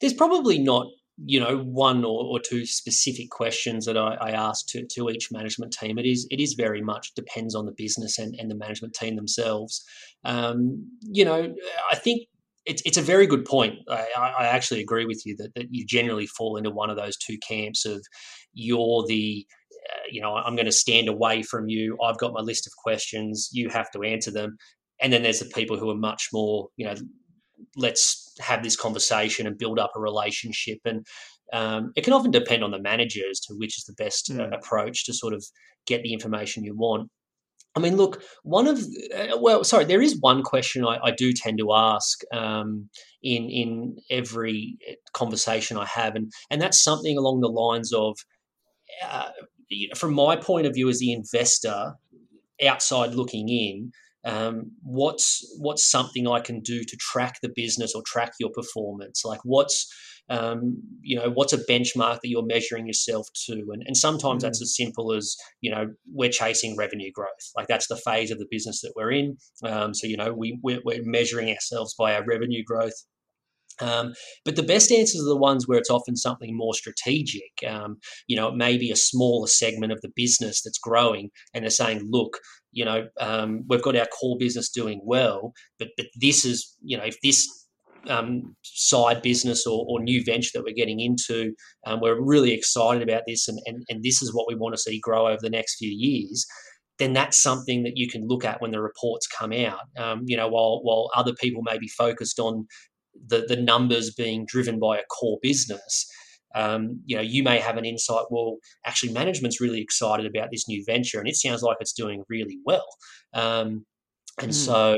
[0.00, 0.86] there's probably not
[1.24, 5.28] you know one or, or two specific questions that I, I ask to, to each
[5.30, 5.98] management team.
[5.98, 9.16] It is it is very much depends on the business and, and the management team
[9.16, 9.84] themselves.
[10.24, 11.54] Um, you know,
[11.90, 12.26] I think
[12.66, 13.78] it's it's a very good point.
[13.88, 17.16] I, I actually agree with you that, that you generally fall into one of those
[17.16, 18.04] two camps of
[18.54, 19.46] you're the
[19.92, 21.96] uh, you know I'm going to stand away from you.
[22.02, 23.50] I've got my list of questions.
[23.52, 24.56] You have to answer them.
[25.00, 26.94] And then there's the people who are much more you know
[27.76, 30.78] let's have this conversation and build up a relationship.
[30.84, 31.06] And
[31.52, 34.34] um, it can often depend on the manager as to which is the best uh,
[34.34, 34.54] mm.
[34.54, 35.44] approach to sort of
[35.86, 37.10] get the information you want.
[37.76, 41.32] I mean, look, one of uh, well, sorry, there is one question I, I do
[41.32, 42.88] tend to ask um,
[43.22, 48.16] in in every uh, conversation I have, and and that's something along the lines of,
[49.04, 49.30] uh,
[49.96, 51.94] from my point of view as the investor,
[52.64, 53.90] outside looking in,
[54.24, 59.22] um, what's what's something I can do to track the business or track your performance?
[59.24, 59.92] Like what's
[60.30, 64.48] um, you know what's a benchmark that you're measuring yourself to and, and sometimes mm-hmm.
[64.48, 68.38] that's as simple as you know we're chasing revenue growth like that's the phase of
[68.38, 72.14] the business that we're in um, so you know we, we're, we're measuring ourselves by
[72.14, 73.04] our revenue growth
[73.80, 77.50] um, but the best answers are the ones where it's often something more strategic.
[77.68, 77.96] Um,
[78.28, 81.70] you know, it may be a smaller segment of the business that's growing, and they're
[81.70, 82.38] saying, "Look,
[82.74, 86.96] you know, um, we've got our core business doing well, but but this is, you
[86.96, 87.48] know, if this
[88.08, 91.54] um, side business or, or, new venture that we're getting into,
[91.86, 94.80] um, we're really excited about this, and, and and this is what we want to
[94.80, 96.44] see grow over the next few years."
[96.98, 99.80] Then that's something that you can look at when the reports come out.
[99.96, 102.66] Um, you know, while while other people may be focused on
[103.28, 106.06] the, the numbers being driven by a core business,
[106.54, 108.26] um, you know, you may have an insight.
[108.30, 112.22] Well, actually, management's really excited about this new venture, and it sounds like it's doing
[112.28, 112.86] really well.
[113.32, 113.84] Um,
[114.40, 114.54] and mm.
[114.54, 114.96] so,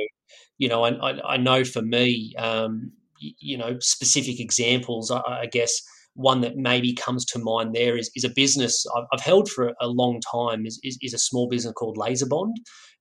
[0.59, 5.11] you know, I, I, I know for me, um, you, know, specific examples.
[5.11, 5.81] I, I, guess
[6.14, 9.75] one that maybe comes to mind there is, is a business I've, I've held for
[9.81, 10.66] a long time.
[10.66, 12.53] Is, is, is a small business called LaserBond,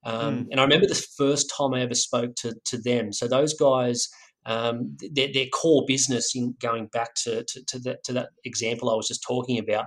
[0.06, 0.46] mm.
[0.50, 3.12] and I remember the first time I ever spoke to to them.
[3.12, 4.08] So those guys
[4.46, 8.90] um, their, their, core business in going back to, to, to, that, to that example
[8.90, 9.86] I was just talking about,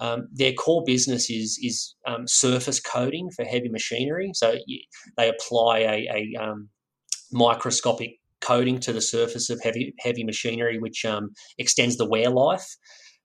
[0.00, 4.32] um, their core business is is um, surface coating for heavy machinery.
[4.34, 4.56] So
[5.16, 6.68] they apply a, a um,
[7.32, 12.66] microscopic coating to the surface of heavy heavy machinery, which um, extends the wear life.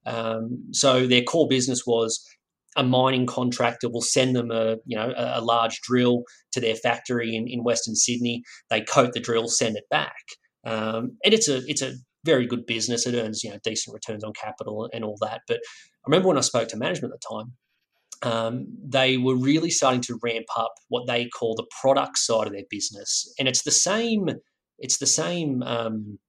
[0.05, 2.23] Um, so their core business was
[2.77, 6.75] a mining contractor will send them a you know a, a large drill to their
[6.75, 8.43] factory in, in Western Sydney.
[8.69, 10.13] They coat the drill, send it back.
[10.65, 11.93] Um, and it's a it's a
[12.26, 13.06] very good business.
[13.06, 15.41] It earns you know decent returns on capital and all that.
[15.48, 17.54] But I remember when I spoke to management at the time,
[18.22, 22.54] um, they were really starting to ramp up what they call the product side of
[22.54, 24.30] their business, and it's the same.
[24.78, 25.63] It's the same.
[25.63, 26.19] Um,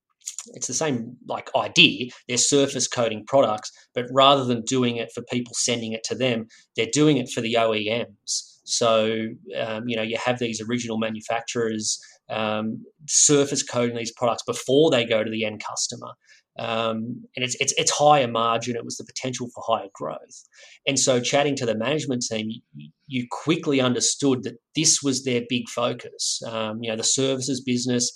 [0.55, 2.11] it's the same like idea.
[2.29, 6.47] They're surface coating products, but rather than doing it for people sending it to them,
[6.77, 8.59] they're doing it for the OEMs.
[8.64, 9.27] So
[9.59, 15.05] um, you know you have these original manufacturers um, surface coating these products before they
[15.05, 16.12] go to the end customer.
[16.59, 18.77] Um, and it's, it's, it's higher margin.
[18.77, 20.45] It was the potential for higher growth.
[20.87, 25.43] And so, chatting to the management team, you, you quickly understood that this was their
[25.49, 26.43] big focus.
[26.47, 28.12] Um, you know, the services business.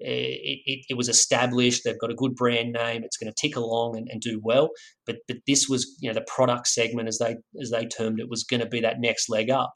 [0.00, 1.82] Eh, it, it, it, was established.
[1.84, 3.04] They've got a good brand name.
[3.04, 4.70] It's going to tick along and, and do well.
[5.04, 8.30] But but this was you know the product segment as they as they termed it
[8.30, 9.72] was going to be that next leg up.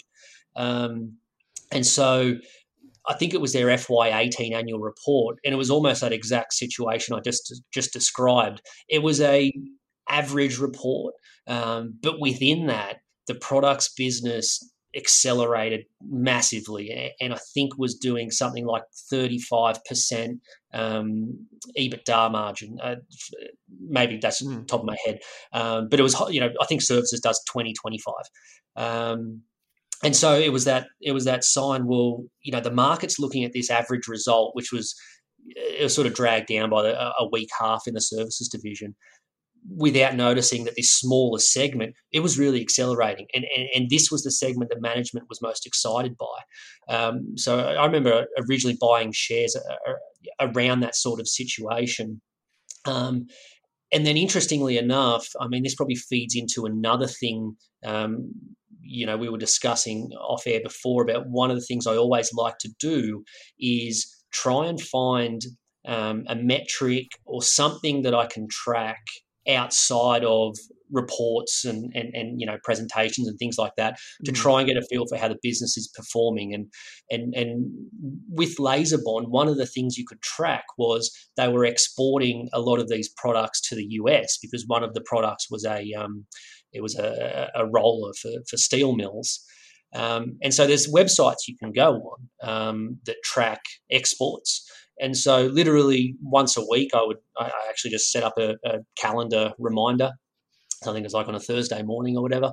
[0.57, 1.19] Um,
[1.71, 2.37] and so
[3.09, 7.15] I think it was their FY18 annual report, and it was almost that exact situation
[7.15, 8.63] I just just described.
[8.89, 9.53] It was a
[10.09, 11.15] average report,
[11.47, 14.61] um, but within that, the products business
[14.97, 20.41] accelerated massively, and I think was doing something like 35 percent
[20.73, 21.47] um,
[21.79, 22.79] EBITDA margin.
[22.83, 22.97] Uh,
[23.81, 24.67] maybe that's mm.
[24.67, 25.21] top of my head,
[25.53, 28.15] um, but it was you know I think services does 20 25.
[30.03, 31.87] And so it was that it was that sign.
[31.87, 34.95] Well, you know, the market's looking at this average result, which was
[35.49, 38.95] it was sort of dragged down by the, a weak half in the services division
[39.75, 44.23] without noticing that this smaller segment it was really accelerating and, and, and this was
[44.23, 49.57] the segment that management was most excited by um, so i remember originally buying shares
[50.41, 52.21] around that sort of situation
[52.85, 53.27] um,
[53.93, 58.31] and then interestingly enough i mean this probably feeds into another thing um,
[58.89, 62.33] you know we were discussing off air before about one of the things i always
[62.33, 63.25] like to do
[63.59, 65.43] is try and find
[65.87, 69.03] um, a metric or something that I can track
[69.49, 70.57] outside of
[70.91, 74.37] reports and, and, and you know presentations and things like that to mm.
[74.37, 76.67] try and get a feel for how the business is performing and
[77.11, 77.73] and and
[78.29, 82.79] with LaserBond one of the things you could track was they were exporting a lot
[82.79, 86.25] of these products to the US because one of the products was a um,
[86.77, 89.45] it was a, a roller for, for steel mills
[89.95, 94.71] um, and so there's websites you can go on um, that track exports.
[95.01, 98.79] And so literally once a week, I would I actually just set up a, a
[98.99, 100.13] calendar reminder.
[100.87, 102.53] I think it's like on a Thursday morning or whatever.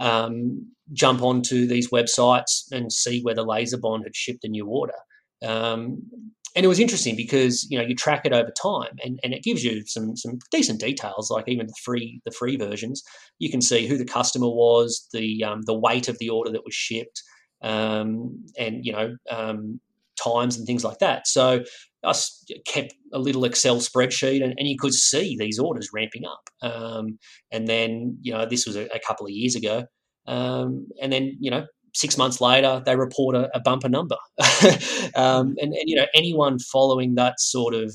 [0.00, 4.94] Um, jump onto these websites and see whether LaserBond had shipped a new order.
[5.44, 6.02] Um,
[6.54, 9.42] and it was interesting because you know you track it over time and, and it
[9.42, 13.02] gives you some some decent details like even the free the free versions.
[13.38, 16.64] You can see who the customer was the um, the weight of the order that
[16.64, 17.22] was shipped
[17.62, 19.80] um, and you know um,
[20.22, 21.26] times and things like that.
[21.26, 21.62] So
[22.04, 22.14] I
[22.66, 26.50] kept a little Excel spreadsheet and, and you could see these orders ramping up.
[26.62, 27.18] Um,
[27.50, 29.84] and then you know this was a, a couple of years ago.
[30.26, 31.64] Um, and then you know
[31.94, 34.16] six months later, they report a, a bumper number.
[35.14, 37.92] um, and, and, you know, anyone following that sort of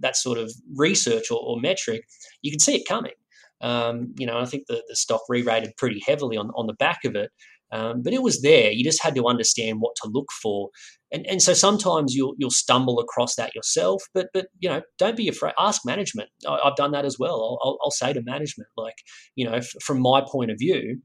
[0.00, 2.02] that sort of research or, or metric,
[2.42, 3.12] you can see it coming.
[3.60, 7.04] Um, you know, I think the, the stock re-rated pretty heavily on, on the back
[7.04, 7.30] of it.
[7.70, 8.70] Um, but it was there.
[8.70, 10.70] You just had to understand what to look for,
[11.12, 14.02] and and so sometimes you'll you'll stumble across that yourself.
[14.14, 15.52] But but you know, don't be afraid.
[15.58, 16.30] Ask management.
[16.48, 17.34] I, have done that as well.
[17.34, 18.96] I'll, I'll, I'll say to management, like
[19.34, 21.02] you know, f- from my point of view,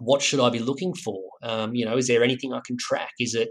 [0.00, 1.22] what should I be looking for?
[1.42, 3.12] Um, you know, is there anything I can track?
[3.18, 3.50] Is it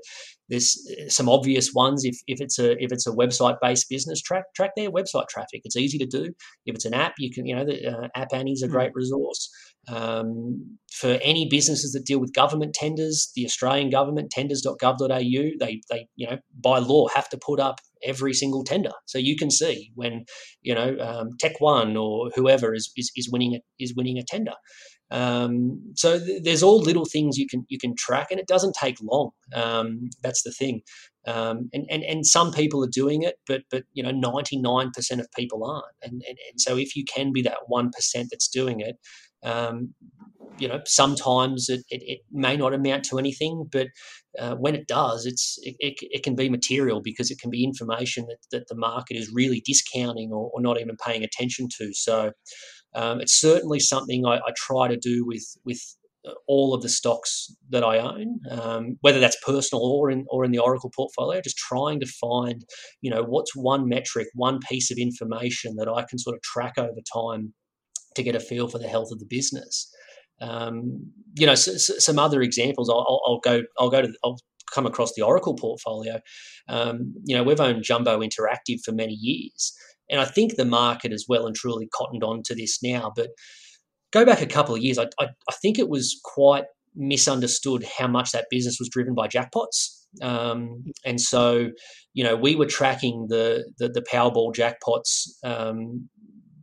[0.49, 4.21] there's uh, some obvious ones if, if it's a if it's a website based business
[4.21, 5.61] track track their website traffic.
[5.63, 6.33] It's easy to do.
[6.65, 8.73] If it's an app, you can you know the uh, App Annie is a hmm.
[8.73, 9.49] great resource.
[9.87, 16.07] Um, for any businesses that deal with government tenders, the Australian government tenders.gov.au, they they
[16.15, 19.91] you know by law have to put up every single tender, so you can see
[19.95, 20.25] when
[20.61, 24.23] you know um, Tech One or whoever is, is is winning a, is winning a
[24.27, 24.53] tender.
[25.11, 28.75] Um, so th- there's all little things you can you can track, and it doesn't
[28.79, 29.31] take long.
[29.53, 30.81] Um, that's the thing.
[31.27, 35.27] Um, and, and and some people are doing it, but but you know 99% of
[35.35, 35.85] people aren't.
[36.01, 38.97] And, and and so if you can be that one percent that's doing it,
[39.43, 39.93] um,
[40.59, 43.87] you know sometimes it, it, it, may not amount to anything, but
[44.37, 47.63] uh, when it does, it's it, it, it, can be material because it can be
[47.63, 51.91] information that, that the market is really discounting or, or not even paying attention to.
[51.93, 52.31] So
[52.95, 55.79] um, it's certainly something I, I, try to do with with
[56.27, 60.43] uh, all of the stocks that I own, um, whether that's personal or in or
[60.43, 61.39] in the Oracle portfolio.
[61.41, 62.65] Just trying to find,
[63.01, 66.73] you know, what's one metric, one piece of information that I can sort of track
[66.77, 67.53] over time
[68.15, 69.89] to get a feel for the health of the business.
[70.41, 72.89] Um, you know, so, so some other examples.
[72.89, 73.63] I'll, I'll, I'll, go.
[73.77, 74.11] I'll go to.
[74.23, 74.39] I'll
[74.73, 76.19] come across the Oracle portfolio.
[76.67, 79.73] Um, you know, we've owned Jumbo Interactive for many years,
[80.09, 83.11] and I think the market has well and truly cottoned on to this now.
[83.15, 83.29] But
[84.11, 88.07] go back a couple of years, I, I, I think it was quite misunderstood how
[88.07, 89.99] much that business was driven by jackpots.
[90.21, 91.69] Um, and so,
[92.13, 96.09] you know, we were tracking the the, the Powerball jackpots, um,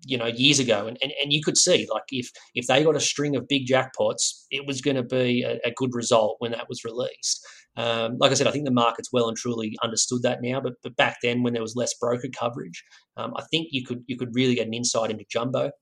[0.06, 2.96] you know, years ago, and, and and you could see like if if they got
[2.96, 6.52] a string of big jackpots, it was going to be a, a, good result when
[6.52, 7.44] that was released.
[7.76, 10.60] Um, like I said, I think the market's well and truly understood that now.
[10.60, 12.82] But but back then, when there was less broker coverage,
[13.16, 15.72] um, I think you could you could really get an insight into jumbo.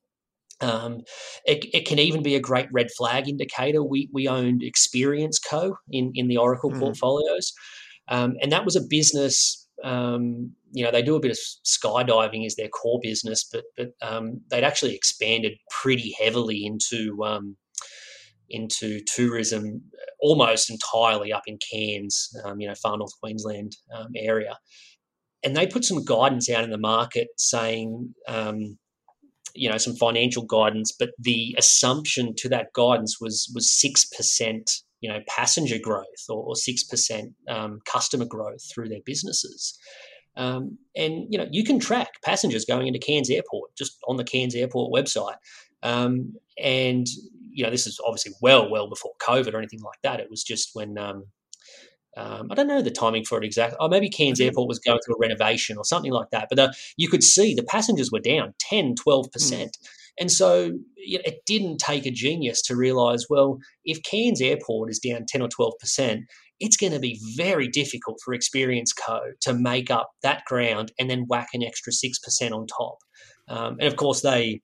[0.60, 1.00] Um,
[1.44, 3.82] it, it, can even be a great red flag indicator.
[3.82, 6.78] We we owned Experience Co in in the Oracle mm.
[6.78, 7.52] portfolios,
[8.08, 9.63] um, and that was a business.
[9.82, 13.90] Um, you know, they do a bit of skydiving as their core business, but but
[14.02, 17.56] um, they'd actually expanded pretty heavily into um,
[18.50, 19.82] into tourism
[20.20, 24.58] almost entirely up in Cairns, um, you know, far north Queensland um, area.
[25.42, 28.78] And they put some guidance out in the market saying, um,
[29.54, 34.70] you know, some financial guidance, but the assumption to that guidance was was six percent,
[35.04, 39.78] you know, passenger growth or six percent um, customer growth through their businesses.
[40.34, 44.24] Um, and you know, you can track passengers going into Cairns Airport just on the
[44.24, 45.36] Cairns Airport website.
[45.82, 47.06] Um, and
[47.52, 50.20] you know, this is obviously well, well before COVID or anything like that.
[50.20, 51.24] It was just when um,
[52.16, 53.76] um, I don't know the timing for it exactly.
[53.78, 54.46] Oh, maybe Cairns mm-hmm.
[54.46, 56.46] Airport was going through a renovation or something like that.
[56.48, 59.28] But uh, you could see the passengers were down 10, 12%.
[59.34, 59.70] Mm.
[60.18, 65.24] And so it didn't take a genius to realize, well, if Cairns Airport is down
[65.28, 66.20] 10 or 12%,
[66.60, 71.10] it's going to be very difficult for Experience Co to make up that ground and
[71.10, 72.98] then whack an extra 6% on top.
[73.48, 74.60] Um, and of course, they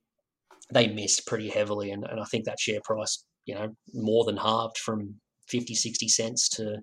[0.72, 1.90] they missed pretty heavily.
[1.90, 5.16] And, and I think that share price, you know, more than halved from
[5.48, 6.78] 50, 60 cents to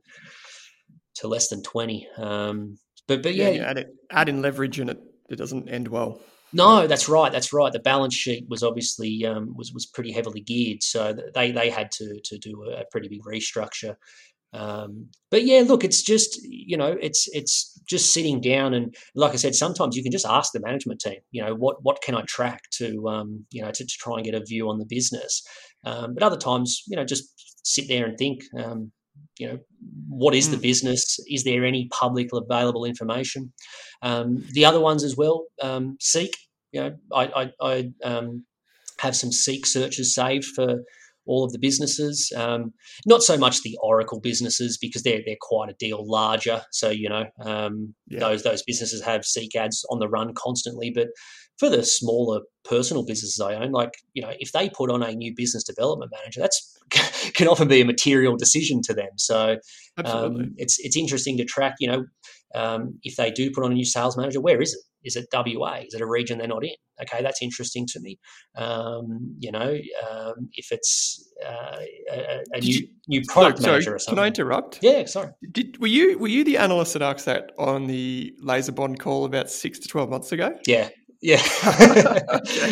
[1.15, 2.07] to less than 20.
[2.17, 4.99] Um, but but yeah, yeah add, it, add in leverage and it,
[5.29, 6.19] it doesn't end well.
[6.57, 7.31] No, that's right.
[7.31, 7.71] That's right.
[7.71, 11.91] The balance sheet was obviously um, was was pretty heavily geared, so they they had
[11.91, 13.95] to to do a pretty big restructure.
[14.53, 19.33] Um, but yeah, look, it's just you know, it's it's just sitting down and, like
[19.33, 22.15] I said, sometimes you can just ask the management team, you know, what what can
[22.15, 24.85] I track to um, you know to, to try and get a view on the
[24.85, 25.43] business.
[25.83, 27.25] Um, but other times, you know, just
[27.63, 28.91] sit there and think, um,
[29.37, 29.59] you know,
[30.09, 30.63] what is the hmm.
[30.63, 31.19] business?
[31.29, 33.53] Is there any public available information?
[34.01, 36.35] Um, the other ones as well, um, Seek.
[36.77, 38.45] You know, I, I, I um,
[38.99, 40.83] have some Seek searches saved for
[41.25, 42.31] all of the businesses.
[42.35, 42.71] Um,
[43.07, 46.61] not so much the Oracle businesses because they're they're quite a deal larger.
[46.71, 48.19] So you know um, yeah.
[48.19, 50.91] those those businesses have Seek ads on the run constantly.
[50.93, 51.07] But
[51.57, 55.11] for the smaller personal businesses I own, like you know, if they put on a
[55.13, 56.77] new business development manager, that's
[57.33, 59.09] can often be a material decision to them.
[59.17, 59.57] So
[60.05, 61.75] um, it's it's interesting to track.
[61.79, 62.05] You know,
[62.55, 64.79] um, if they do put on a new sales manager, where is it?
[65.03, 65.81] Is it WA?
[65.85, 66.75] Is it a region they're not in?
[67.01, 68.17] Okay, that's interesting to me.
[68.55, 69.77] Um, you know,
[70.09, 71.77] um, if it's uh,
[72.11, 74.15] a, a new you, new product sorry, manager or something.
[74.15, 74.79] Can I interrupt?
[74.81, 75.31] Yeah, sorry.
[75.51, 79.49] Did were you were you the analyst that asked that on the LaserBond call about
[79.51, 80.57] six to twelve months ago?
[80.65, 80.89] Yeah,
[81.21, 81.37] yeah,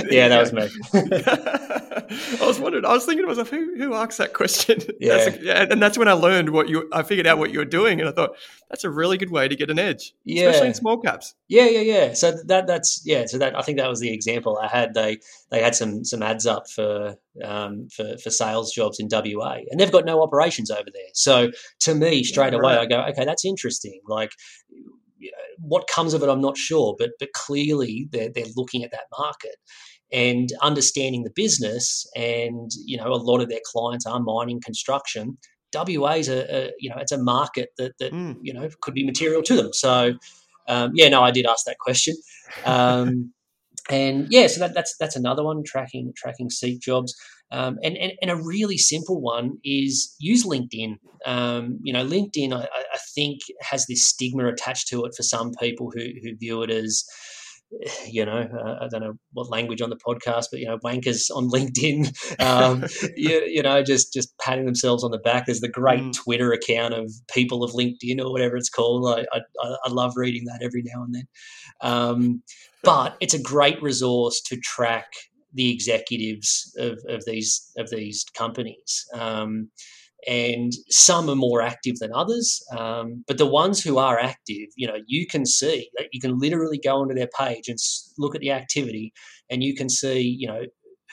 [0.09, 0.69] yeah, that was me.
[2.41, 2.85] I was wondering.
[2.85, 4.79] I was thinking to myself, who who asked that question?
[4.99, 5.17] Yeah.
[5.17, 6.87] That's a, yeah, and that's when I learned what you.
[6.91, 8.35] I figured out what you were doing, and I thought
[8.69, 10.45] that's a really good way to get an edge, yeah.
[10.45, 11.35] especially in small caps.
[11.47, 12.13] Yeah, yeah, yeah.
[12.13, 13.25] So that that's yeah.
[13.25, 14.93] So that I think that was the example I had.
[14.93, 15.19] They
[15.51, 19.79] they had some some ads up for um, for for sales jobs in WA, and
[19.79, 21.09] they've got no operations over there.
[21.13, 22.81] So to me, straight yeah, away, right.
[22.81, 23.99] I go, okay, that's interesting.
[24.07, 24.31] Like
[25.59, 29.05] what comes of it, I'm not sure, but but clearly they're they're looking at that
[29.17, 29.55] market
[30.11, 32.05] and understanding the business.
[32.15, 35.37] And you know, a lot of their clients are mining, construction.
[35.73, 38.37] WA is a, a you know it's a market that that mm.
[38.41, 39.73] you know could be material to them.
[39.73, 40.13] So
[40.67, 42.15] um, yeah, no, I did ask that question.
[42.65, 43.33] Um,
[43.89, 47.15] and yeah, so that, that's that's another one tracking tracking seek jobs.
[47.51, 50.97] Um, and, and, and a really simple one is use LinkedIn.
[51.25, 55.51] Um, you know, LinkedIn, I, I, think, has this stigma attached to it for some
[55.59, 57.03] people who, who view it as,
[58.07, 61.29] you know, uh, I don't know what language on the podcast, but you know, wankers
[61.33, 62.85] on LinkedIn, um,
[63.15, 65.45] you, you, know, just just patting themselves on the back.
[65.45, 66.13] There's the great mm.
[66.13, 69.07] Twitter account of people of LinkedIn or whatever it's called.
[69.07, 69.41] I, I,
[69.83, 71.27] I love reading that every now and then.
[71.81, 72.43] Um,
[72.83, 75.07] but it's a great resource to track
[75.55, 79.05] the executives of, of these of these companies.
[79.13, 79.69] Um,
[80.27, 82.63] and some are more active than others.
[82.75, 86.39] Um, but the ones who are active, you know, you can see that you can
[86.39, 87.77] literally go onto their page and
[88.17, 89.13] look at the activity,
[89.49, 90.63] and you can see, you know,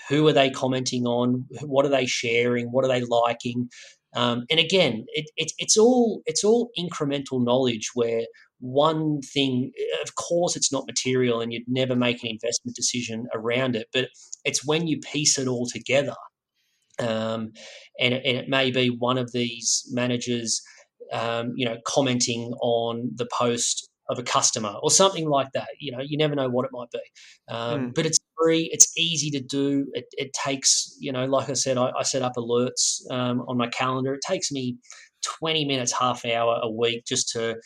[0.09, 3.69] who are they commenting on, what are they sharing, what are they liking.
[4.15, 8.23] Um, and again, it, it, it's all it's all incremental knowledge where
[8.63, 9.73] one thing,
[10.05, 14.09] of course, it's not material and you'd never make an investment decision around it, but
[14.45, 16.15] it's when you piece it all together.
[17.01, 17.53] Um,
[17.99, 20.63] and, it, and, it, may be one of these managers,
[21.13, 25.69] um, you know, commenting on the post of a customer or something like that.
[25.81, 27.01] You know, you never know what it might be.
[27.49, 27.95] Um, mm.
[27.97, 28.71] But it's free.
[28.73, 29.87] It's easy to do.
[29.95, 33.57] It, it takes, you know, like I said, I, I set up alerts um, on
[33.57, 34.15] my calendar.
[34.15, 34.77] It takes me
[35.23, 37.57] 20 minutes, half hour a week just to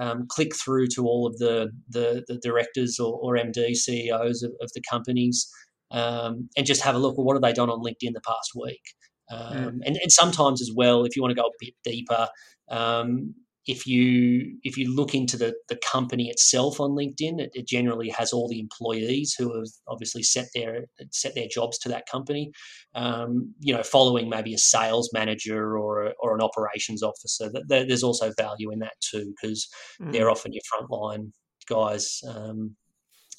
[0.00, 4.52] um, click through to all of the the, the directors or, or, MD CEOs of,
[4.60, 5.48] of the companies
[5.90, 7.16] um, and just have a look.
[7.16, 8.82] Well, what have they done on LinkedIn the past week?
[9.30, 9.68] Um, mm.
[9.86, 12.28] and, and sometimes as well, if you want to go a bit deeper,
[12.70, 13.34] um,
[13.66, 18.10] if you if you look into the, the company itself on LinkedIn, it, it, generally
[18.10, 22.52] has all the employees who have obviously set their set their jobs to that company.
[22.94, 27.50] Um, you know, following maybe a sales manager or a, or an operations officer.
[27.66, 29.66] There's also value in that too because
[30.00, 30.12] mm.
[30.12, 31.32] they're often your frontline
[31.68, 32.76] guys um,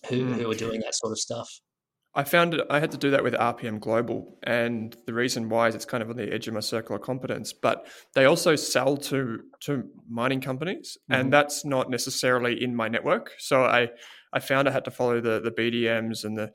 [0.10, 0.36] who mm.
[0.36, 1.50] who are doing that sort of stuff.
[2.16, 4.38] I found it, I had to do that with RPM Global.
[4.44, 7.02] And the reason why is it's kind of on the edge of my circle of
[7.02, 7.52] competence.
[7.52, 11.20] But they also sell to, to mining companies, mm-hmm.
[11.20, 13.34] and that's not necessarily in my network.
[13.38, 13.90] So I,
[14.32, 16.52] I found I had to follow the, the BDMs and the,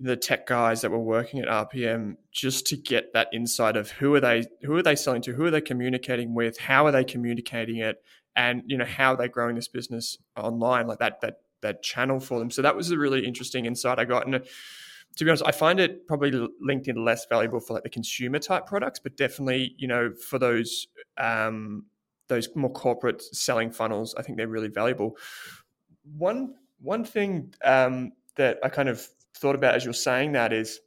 [0.00, 4.12] the tech guys that were working at RPM just to get that insight of who
[4.14, 7.04] are they who are they selling to, who are they communicating with, how are they
[7.04, 8.02] communicating it,
[8.34, 12.20] and you know how are they growing this business online, like that that that channel
[12.20, 12.50] for them.
[12.50, 14.26] So that was a really interesting insight I got.
[14.26, 14.40] And uh,
[15.16, 18.66] to be honest, I find it probably LinkedIn less valuable for like the consumer type
[18.66, 20.86] products, but definitely you know for those
[21.18, 21.86] um,
[22.28, 25.16] those more corporate selling funnels, I think they're really valuable.
[26.16, 29.06] One one thing um, that I kind of
[29.36, 30.80] thought about as you're saying that is,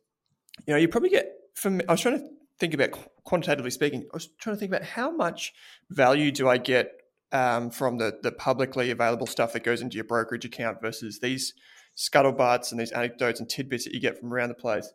[0.66, 1.82] you know, you probably get from.
[1.88, 2.28] I was trying to
[2.60, 2.92] think about
[3.24, 4.02] quantitatively speaking.
[4.12, 5.54] I was trying to think about how much
[5.90, 6.94] value do I get
[7.36, 11.54] um, from the the publicly available stuff that goes into your brokerage account versus these
[11.98, 14.92] scuttlebutts and these anecdotes and tidbits that you get from around the place.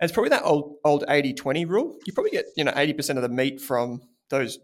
[0.00, 1.98] And it's probably that old old 80-20 rule.
[2.06, 4.58] You probably get, you know, 80% of the meat from those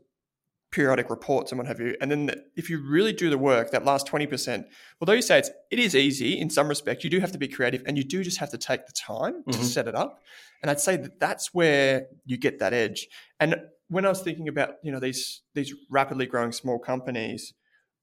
[0.71, 1.97] periodic reports and what have you.
[2.01, 4.65] And then the, if you really do the work, that last 20%,
[5.01, 7.49] although you say it's, it is easy in some respect, you do have to be
[7.49, 9.53] creative and you do just have to take the time mm-hmm.
[9.53, 10.21] to set it up.
[10.61, 13.09] And I'd say that that's where you get that edge.
[13.41, 13.57] And
[13.89, 17.55] when I was thinking about, you know, these, these rapidly growing small companies,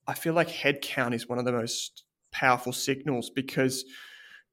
[0.07, 3.85] I feel like headcount is one of the most powerful signals because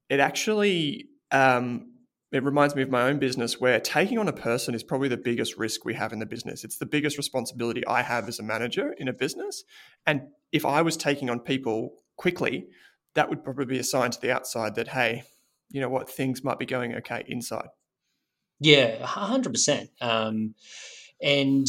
[0.08, 1.92] it actually um,
[2.32, 5.18] it reminds me of my own business where taking on a person is probably the
[5.18, 6.64] biggest risk we have in the business.
[6.64, 9.64] It's the biggest responsibility I have as a manager in a business.
[10.06, 12.68] And if I was taking on people quickly,
[13.14, 15.24] that would probably be a sign to the outside that, hey,
[15.70, 17.68] you know what, things might be going okay inside.
[18.60, 19.88] Yeah, 100%.
[20.00, 20.54] Um,
[21.22, 21.66] and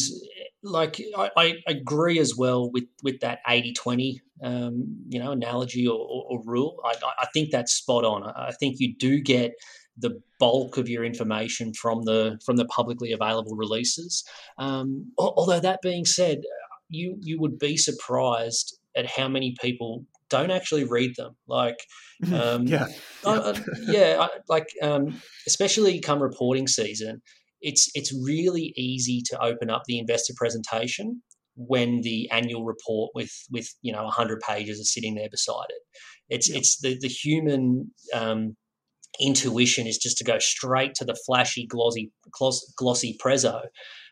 [0.64, 5.98] like I, I, agree as well with with that 80-20 um, you know analogy or,
[6.00, 9.54] or, or rule I, I, think that's spot on i think you do get
[9.98, 14.24] the bulk of your information from the from the publicly available releases.
[14.58, 16.42] Um, although that being said,
[16.90, 21.36] you you would be surprised at how many people don't actually read them.
[21.48, 21.78] Like,
[22.34, 22.88] um, yeah,
[23.82, 27.22] yeah, like um, especially come reporting season,
[27.64, 31.24] it's it's really easy to open up the investor presentation
[31.56, 35.82] when the annual report with with you know 100 pages are sitting there beside it.
[36.30, 36.58] It's yeah.
[36.58, 38.56] it's the the human um,
[39.20, 42.12] intuition is just to go straight to the flashy, glossy,
[42.78, 43.62] glossy prezzo,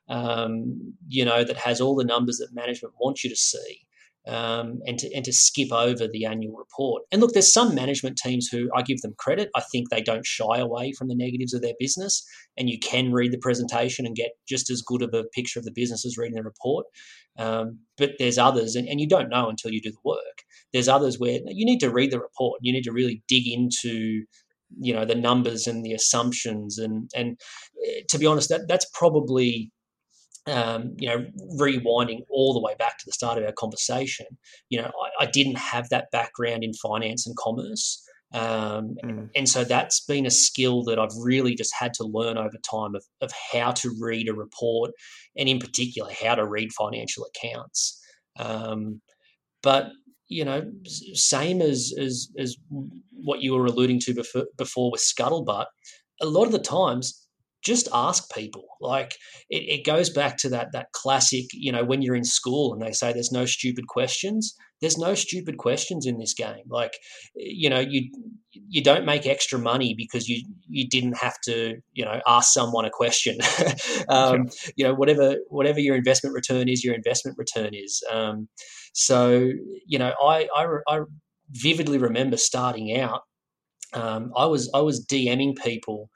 [0.10, 3.86] um, you know, that has all the numbers that management wants you to see.
[4.28, 7.02] Um, and to and to skip over the annual report.
[7.12, 9.50] And look, there's some management teams who I give them credit.
[9.56, 12.24] I think they don't shy away from the negatives of their business,
[12.56, 15.66] and you can read the presentation and get just as good of a picture of
[15.66, 16.86] the business as reading the report.
[17.40, 20.44] Um, but there's others, and, and you don't know until you do the work.
[20.72, 22.60] There's others where you need to read the report.
[22.62, 24.26] You need to really dig into
[24.80, 27.40] you know the numbers and the assumptions and and
[27.86, 29.72] eh, to be honest that that's probably
[30.48, 31.26] um, you know
[31.60, 34.26] rewinding all the way back to the start of our conversation
[34.70, 39.30] you know I, I didn't have that background in finance and commerce um, mm.
[39.36, 42.96] and so that's been a skill that I've really just had to learn over time
[42.96, 44.92] of, of how to read a report
[45.36, 48.02] and in particular how to read financial accounts
[48.40, 49.02] um,
[49.62, 49.92] but
[50.32, 50.72] you know,
[51.14, 52.56] same as as as
[53.12, 55.66] what you were alluding to before, before with scuttlebutt.
[56.22, 57.21] A lot of the times,
[57.64, 58.66] just ask people.
[58.80, 59.16] Like
[59.50, 62.82] it, it goes back to that that classic, you know, when you're in school and
[62.82, 64.56] they say there's no stupid questions.
[64.82, 66.64] There's no stupid questions in this game.
[66.68, 66.94] Like,
[67.36, 68.10] you know, you
[68.54, 72.86] you don't make extra money because you you didn't have to, you know, ask someone
[72.86, 73.38] a question.
[74.10, 74.72] um, sure.
[74.76, 78.02] You know, whatever whatever your investment return is, your investment return is.
[78.12, 78.48] Um,
[78.94, 79.52] so,
[79.86, 81.00] you know, I, I, I
[81.52, 83.22] vividly remember starting out.
[83.94, 86.10] Um, I was I was DMing people,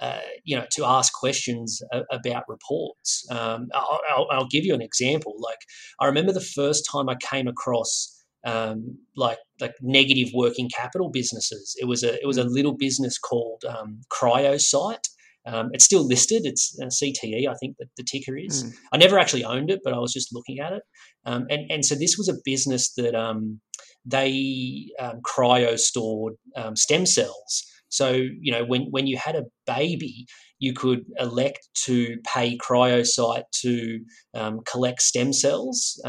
[0.00, 3.26] uh, you know, to ask questions a, about reports.
[3.30, 5.34] Um, I'll, I'll, give you an example.
[5.38, 5.58] Like
[6.00, 11.76] I remember the first time I came across um, like like negative working capital businesses.
[11.80, 12.50] It was a it was a mm.
[12.50, 15.06] little business called um, Cryosite,
[15.46, 16.42] um, it's still listed.
[16.44, 18.64] It's uh, CTE, I think that the ticker is.
[18.64, 18.74] Mm.
[18.92, 20.82] I never actually owned it, but I was just looking at it.
[21.24, 23.60] Um, and and so this was a business that um,
[24.04, 27.64] they um, cryo stored um, stem cells.
[27.92, 30.26] So you know when when you had a baby,
[30.58, 34.00] you could elect to pay Cryosite to
[34.34, 36.00] um, collect stem cells.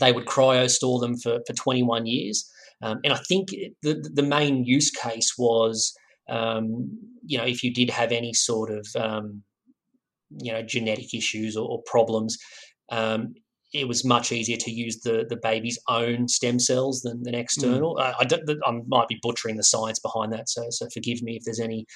[0.00, 2.48] they would cryo store them for for 21 years.
[2.80, 3.48] and I think
[3.82, 5.94] the the main use case was
[6.30, 9.42] um, you know, if you did have any sort of, um,
[10.38, 12.38] you know, genetic issues or, or problems,
[12.90, 13.34] um,
[13.72, 17.96] it was much easier to use the the baby's own stem cells than, than external.
[17.96, 18.00] Mm.
[18.02, 21.60] I, I, might be butchering the science behind that, so so forgive me if there's
[21.60, 21.86] any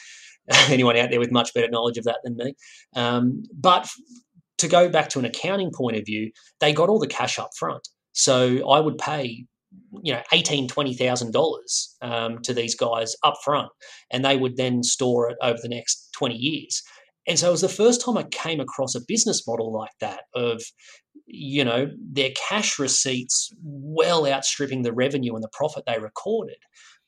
[0.69, 2.55] anyone out there with much better knowledge of that than me.
[2.95, 3.89] Um, but
[4.59, 7.51] to go back to an accounting point of view, they got all the cash up
[7.59, 7.89] front.
[8.13, 9.47] So I would pay
[10.03, 13.71] you know, eighteen, twenty thousand dollars um, to these guys up front,
[14.11, 16.83] and they would then store it over the next twenty years.
[17.27, 20.25] And so it was the first time I came across a business model like that
[20.35, 20.63] of,
[21.27, 26.59] you know, their cash receipts well outstripping the revenue and the profit they recorded.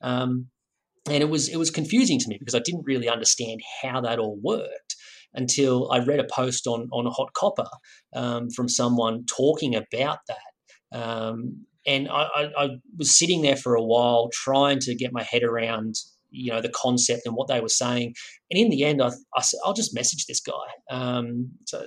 [0.00, 0.48] Um,
[1.08, 4.18] and it was it was confusing to me because I didn't really understand how that
[4.18, 4.96] all worked
[5.34, 7.68] until I read a post on on Hot Copper
[8.14, 10.98] um, from someone talking about that.
[10.98, 15.22] Um, and I, I, I, was sitting there for a while trying to get my
[15.22, 15.94] head around
[16.30, 18.14] you know the concept and what they were saying
[18.50, 19.10] and in the end i,
[19.40, 20.52] said, I will just message this guy
[20.90, 21.86] um, so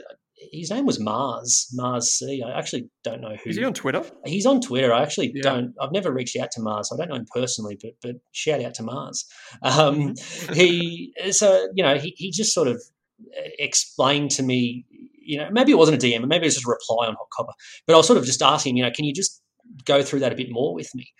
[0.52, 2.42] his name was Mars, Mars C.
[2.46, 3.50] I actually don't know who.
[3.50, 4.04] Is he on Twitter?
[4.26, 4.94] He's on Twitter.
[4.94, 5.42] I actually yeah.
[5.44, 5.74] don't.
[5.82, 6.92] I've never reached out to Mars.
[6.94, 9.26] I don't know him personally, but but shout out to Mars.
[9.62, 10.54] Um, mm-hmm.
[10.54, 12.82] he so you know he he just sort of
[13.38, 14.86] uh, explained to me.
[15.22, 17.28] You know, maybe it wasn't a DM, maybe it was just a reply on Hot
[17.32, 17.54] Copper.
[17.86, 19.44] But I was sort of just asking, you know, can you just
[19.86, 21.14] go through that a bit more with me?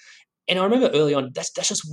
[0.48, 1.88] And I remember early on, that's that's just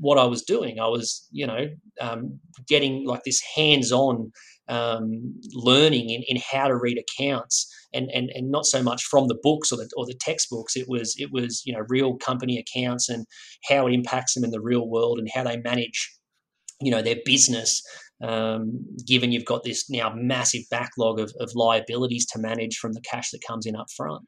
[0.00, 0.80] what I was doing.
[0.80, 1.66] I was, you know,
[2.00, 4.32] um, getting like this hands-on
[4.68, 9.28] um, learning in, in how to read accounts and, and, and not so much from
[9.28, 10.76] the books or the, or the textbooks.
[10.76, 13.26] It was, it was, you know, real company accounts and
[13.68, 16.10] how it impacts them in the real world and how they manage,
[16.80, 17.82] you know, their business.
[18.20, 23.00] Um, given you've got this now massive backlog of, of liabilities to manage from the
[23.00, 24.24] cash that comes in up front.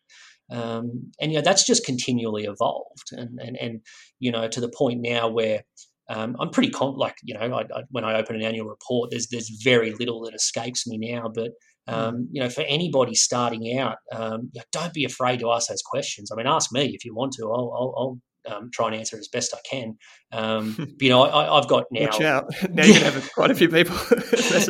[0.53, 3.80] Um, and you know that's just continually evolved and, and and
[4.18, 5.62] you know to the point now where
[6.11, 9.11] um, I'm pretty con- like you know I, I, when I open an annual report,
[9.11, 11.30] there's there's very little that escapes me now.
[11.32, 11.52] But
[11.88, 11.94] hmm.
[11.94, 16.30] um, you know, for anybody starting out, um, don't be afraid to ask those questions.
[16.32, 17.44] I mean, ask me if you want to.
[17.44, 19.96] I'll, I'll, I'll um, try and answer as best I can.
[20.32, 22.06] Um, but, you know, I, have got now.
[22.06, 22.44] Watch out!
[22.70, 23.96] Now you have quite a few people.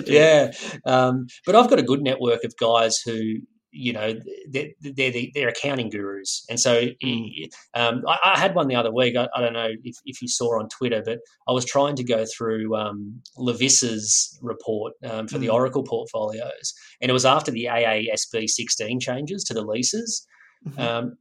[0.07, 0.51] yeah,
[0.85, 3.37] um, but I've got a good network of guys who
[3.73, 4.15] you know
[4.49, 7.49] they're, they're, they're accounting gurus and so mm.
[7.75, 10.29] um, I, I, had one the other week I, I, don't know if, if you
[10.29, 11.19] saw on twitter but
[11.49, 15.41] i was trying to go through um, levis's report um, for mm.
[15.41, 20.27] the oracle portfolios and it was after the aasb 16 changes to the leases
[20.67, 20.81] mm-hmm.
[20.81, 21.17] Um,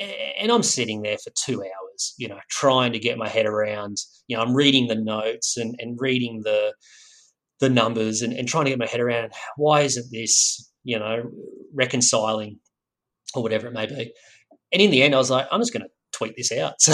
[0.00, 3.98] and i'm sitting there for two hours you know trying to get my head around
[4.26, 6.72] you know i'm reading the notes and, and reading the
[7.60, 11.30] the numbers and, and trying to get my head around why isn't this you know,
[11.74, 12.58] reconciling
[13.34, 14.12] or whatever it may be.
[14.72, 16.74] And in the end, I was like, I'm just going to tweet this out.
[16.80, 16.92] So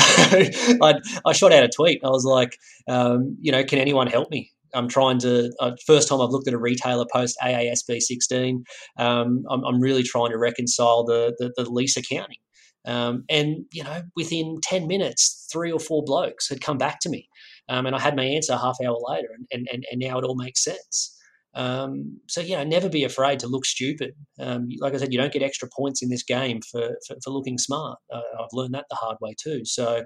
[0.83, 2.01] I, I shot out a tweet.
[2.05, 2.57] I was like,
[2.89, 4.51] um, you know, can anyone help me?
[4.75, 8.65] I'm trying to, uh, first time I've looked at a retailer post AASB 16.
[8.99, 12.39] Um, I'm, I'm, really trying to reconcile the, the, the lease accounting.
[12.85, 17.09] Um, and, you know, within 10 minutes, three or four blokes had come back to
[17.09, 17.29] me.
[17.69, 20.37] Um, and I had my answer half hour later, and, and, and now it all
[20.37, 21.16] makes sense.
[21.57, 24.13] Um, so yeah, never be afraid to look stupid.
[24.39, 27.31] Um, like I said, you don't get extra points in this game for for, for
[27.31, 27.99] looking smart.
[28.13, 29.65] Uh, I've learned that the hard way too.
[29.65, 30.05] So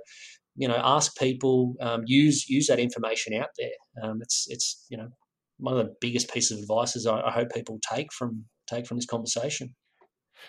[0.56, 3.70] you know, ask people, um, use use that information out there.
[4.02, 5.08] Um, it's it's you know
[5.58, 8.96] one of the biggest pieces of advice I, I hope people take from take from
[8.98, 9.74] this conversation.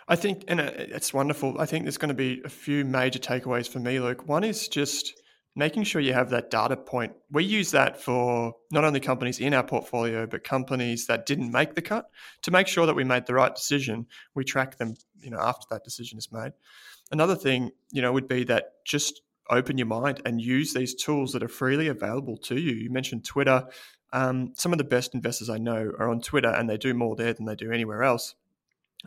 [0.08, 1.60] I think, and uh, it's wonderful.
[1.60, 4.28] I think there's going to be a few major takeaways for me, Luke.
[4.28, 5.14] One is just
[5.56, 7.14] making sure you have that data point.
[7.30, 11.76] We use that for not only companies in our portfolio, but companies that didn't make
[11.76, 12.10] the cut
[12.43, 14.08] to make sure that we made the right decision.
[14.34, 16.54] We track them, you know, after that decision is made.
[17.12, 21.34] Another thing, you know, would be that just open your mind and use these tools
[21.34, 22.74] that are freely available to you.
[22.74, 23.68] You mentioned Twitter.
[24.14, 27.16] Um, some of the best investors I know are on Twitter, and they do more
[27.16, 28.36] there than they do anywhere else.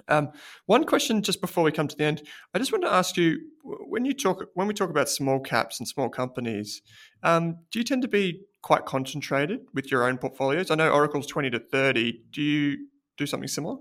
[0.09, 0.31] Um,
[0.67, 2.23] one question just before we come to the end,
[2.53, 5.79] I just want to ask you when you talk when we talk about small caps
[5.79, 6.83] and small companies,
[7.23, 10.71] um, do you tend to be quite concentrated with your own portfolios?
[10.71, 12.23] I know Oracle's twenty to thirty.
[12.31, 13.77] Do you do something similar?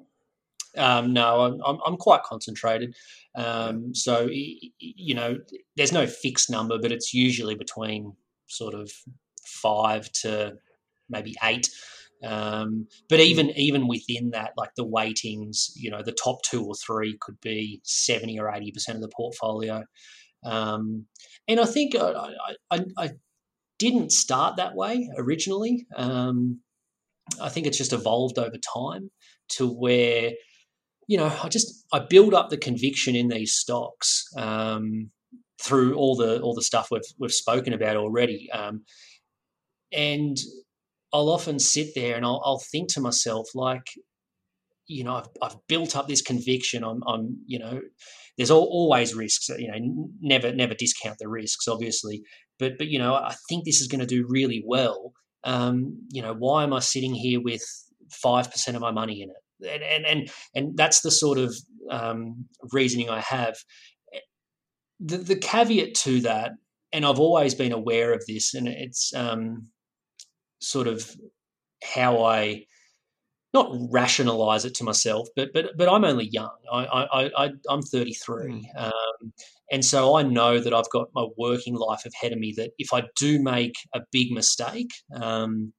[0.77, 2.95] Um, no, I'm, I'm quite concentrated.
[3.35, 5.37] Um, so you know,
[5.75, 8.13] there's no fixed number, but it's usually between
[8.47, 8.91] sort of
[9.45, 10.55] five to
[11.09, 11.69] maybe eight.
[12.23, 13.25] Um, but mm.
[13.25, 17.39] even even within that, like the weightings, you know, the top two or three could
[17.41, 19.83] be seventy or eighty percent of the portfolio.
[20.45, 21.05] Um,
[21.47, 22.33] and I think I,
[22.71, 23.09] I, I,
[23.79, 25.85] didn't start that way originally.
[25.95, 26.61] Um,
[27.41, 29.09] I think it's just evolved over time
[29.49, 30.31] to where,
[31.07, 35.11] you know, I just I build up the conviction in these stocks um,
[35.61, 38.49] through all the all the stuff we've we've spoken about already.
[38.51, 38.83] Um,
[39.91, 40.37] and
[41.13, 43.85] I'll often sit there and I'll, I'll think to myself, like,
[44.87, 46.83] you know, I've, I've built up this conviction.
[46.83, 47.81] I'm, I'm you know,
[48.37, 49.47] there's always risks.
[49.49, 52.23] You know, never, never discount the risks, obviously.
[52.59, 55.13] But, but you know, I think this is going to do really well.
[55.43, 57.63] Um, you know, why am I sitting here with
[58.11, 59.35] five percent of my money in it?
[59.69, 61.55] And and and, and that's the sort of
[61.89, 63.55] um, reasoning I have.
[64.99, 66.51] the, the caveat to that,
[66.91, 69.67] and I've always been aware of this, and it's um,
[70.63, 71.15] sort of
[71.83, 72.65] how I
[73.53, 76.55] not rationalize it to myself, but but but I'm only young.
[76.71, 78.63] I I, I I'm 33, mm.
[78.75, 79.33] um,
[79.71, 82.53] and so I know that I've got my working life ahead of me.
[82.57, 85.73] That if I do make a big mistake, um,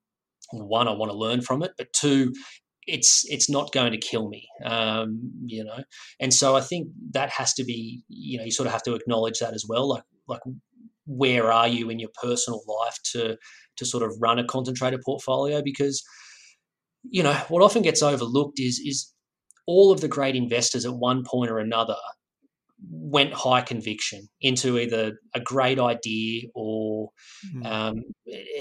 [0.52, 2.32] one I want to learn from it, but two,
[2.86, 5.82] it's it's not going to kill me, um, you know.
[6.20, 8.94] And so I think that has to be, you know, you sort of have to
[8.94, 9.88] acknowledge that as well.
[9.88, 10.40] Like like
[11.06, 13.36] where are you in your personal life to
[13.76, 15.62] to sort of run a concentrated portfolio?
[15.62, 16.02] Because
[17.02, 19.12] you know what often gets overlooked is is
[19.66, 21.96] all of the great investors at one point or another
[22.90, 27.10] went high conviction into either a great idea or
[27.54, 27.64] mm.
[27.64, 28.02] um,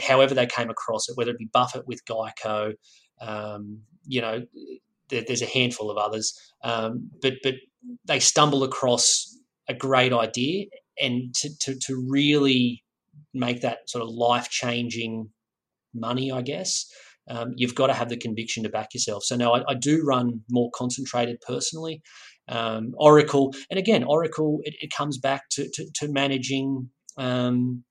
[0.02, 2.74] however they came across it, whether it be Buffett with Geico,
[3.20, 4.44] um, you know,
[5.10, 6.34] there, there's a handful of others,
[6.64, 7.56] um, but but
[8.06, 9.38] they stumble across
[9.68, 10.66] a great idea
[11.02, 12.84] and to, to, to really
[13.34, 15.30] make that sort of life changing
[15.94, 16.86] money, I guess.
[17.30, 19.24] Um, you've got to have the conviction to back yourself.
[19.24, 22.02] So now I, I do run more concentrated personally.
[22.50, 27.84] Um, Oracle, and again, Oracle, it, it comes back to, to, to managing um,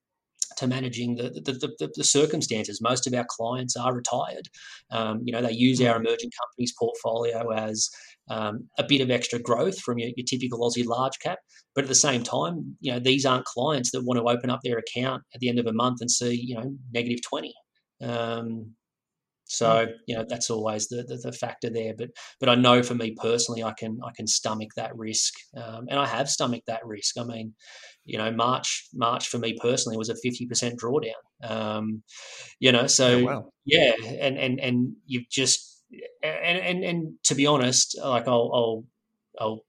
[0.57, 2.79] to managing the, the, the, the, circumstances.
[2.81, 4.47] Most of our clients are retired.
[4.91, 6.05] Um, you know, they use our mm.
[6.05, 7.89] emerging companies portfolio as
[8.29, 11.39] um, a bit of extra growth from your, your, typical Aussie large cap.
[11.75, 14.61] But at the same time, you know, these aren't clients that want to open up
[14.63, 17.53] their account at the end of a month and see, you know, negative 20.
[18.01, 18.75] Um,
[19.45, 19.91] so mm.
[20.07, 21.93] you know that's always the, the, the factor there.
[21.97, 22.09] But
[22.39, 25.99] but I know for me personally, I can I can stomach that risk, um, and
[25.99, 27.17] I have stomached that risk.
[27.19, 27.53] I mean,
[28.05, 31.11] you know, March March for me personally was a fifty percent drawdown.
[31.43, 32.03] Um,
[32.59, 33.49] you know, so oh, wow.
[33.65, 35.72] yeah, and and and you've just
[36.21, 38.83] and and and to be honest, like I'll I'll
[39.39, 39.65] I'll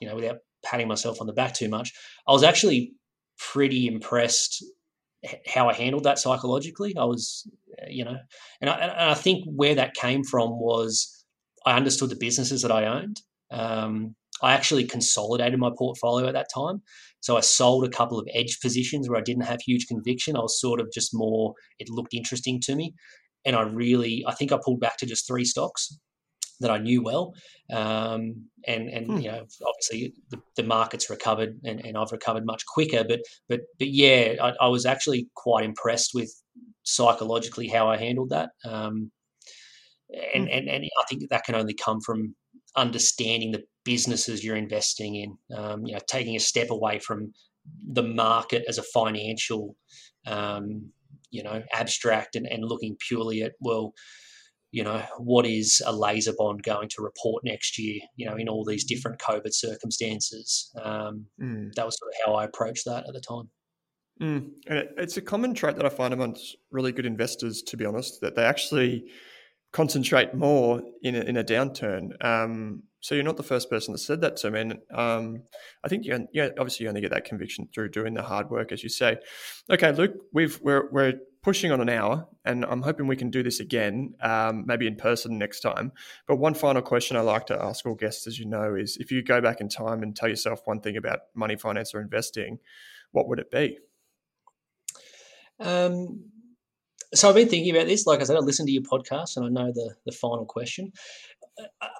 [0.00, 1.92] you know without patting myself on the back too much,
[2.26, 2.92] I was actually
[3.38, 4.64] pretty impressed
[5.46, 6.96] how I handled that psychologically.
[6.96, 7.48] I was,
[7.88, 8.16] you know,
[8.60, 11.24] and I, and I think where that came from was
[11.64, 13.20] I understood the businesses that I owned.
[13.50, 16.82] Um, I actually consolidated my portfolio at that time.
[17.20, 20.36] So I sold a couple of edge positions where I didn't have huge conviction.
[20.36, 22.94] I was sort of just more, it looked interesting to me.
[23.44, 25.98] And I really, I think I pulled back to just three stocks
[26.60, 27.34] that I knew well.
[27.72, 29.18] Um, and and hmm.
[29.18, 33.04] you know, obviously the, the market's recovered and, and I've recovered much quicker.
[33.04, 36.32] But but but yeah, I, I was actually quite impressed with
[36.84, 38.50] psychologically how I handled that.
[38.64, 39.10] Um,
[40.34, 40.52] and, hmm.
[40.52, 42.34] and and I think that can only come from
[42.76, 45.36] understanding the businesses you're investing in.
[45.56, 47.32] Um, you know, taking a step away from
[47.92, 49.76] the market as a financial,
[50.26, 50.90] um,
[51.32, 53.92] you know, abstract and, and looking purely at well,
[54.70, 58.64] you know, what is a LaserBond going to report next year, you know, in all
[58.64, 60.70] these different COVID circumstances.
[60.80, 61.72] Um, mm.
[61.74, 63.50] That was sort of how I approached that at the time.
[64.20, 64.50] Mm.
[64.68, 68.20] And it's a common trait that I find amongst really good investors, to be honest,
[68.20, 69.04] that they actually
[69.72, 72.22] concentrate more in a, in a downturn.
[72.24, 74.60] Um, so you're not the first person that said that to me.
[74.60, 75.42] And um,
[75.84, 78.70] I think you, yeah, obviously you only get that conviction through doing the hard work,
[78.70, 79.18] as you say.
[79.68, 83.42] Okay, Luke, we've we're we're pushing on an hour, and I'm hoping we can do
[83.42, 85.90] this again, um, maybe in person next time.
[86.28, 89.10] But one final question I like to ask all guests, as you know, is if
[89.10, 92.60] you go back in time and tell yourself one thing about money, finance, or investing,
[93.10, 93.78] what would it be?
[95.58, 96.30] Um,
[97.12, 98.06] so I've been thinking about this.
[98.06, 100.92] Like I said, I listened to your podcast, and I know the the final question.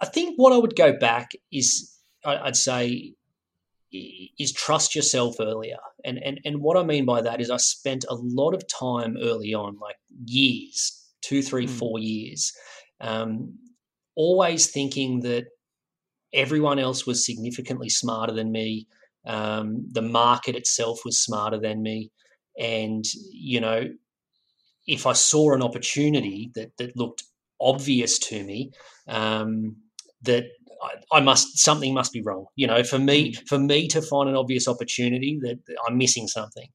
[0.01, 1.95] I think what I would go back is
[2.25, 3.15] I'd say
[3.93, 5.77] is trust yourself earlier.
[6.05, 9.17] And, and and what I mean by that is I spent a lot of time
[9.21, 11.71] early on, like years, two, three, mm.
[11.71, 12.53] four years,
[13.01, 13.59] um,
[14.15, 15.47] always thinking that
[16.33, 18.87] everyone else was significantly smarter than me.
[19.27, 22.11] Um, the market itself was smarter than me.
[22.59, 23.89] And, you know,
[24.87, 27.23] if I saw an opportunity that, that looked
[27.63, 28.71] obvious to me,
[29.09, 29.77] um,
[30.23, 30.45] that
[30.83, 32.47] I, I, must something must be wrong.
[32.57, 33.49] You know, for me, mm.
[33.49, 36.69] for me to find an obvious opportunity that, that I'm missing something,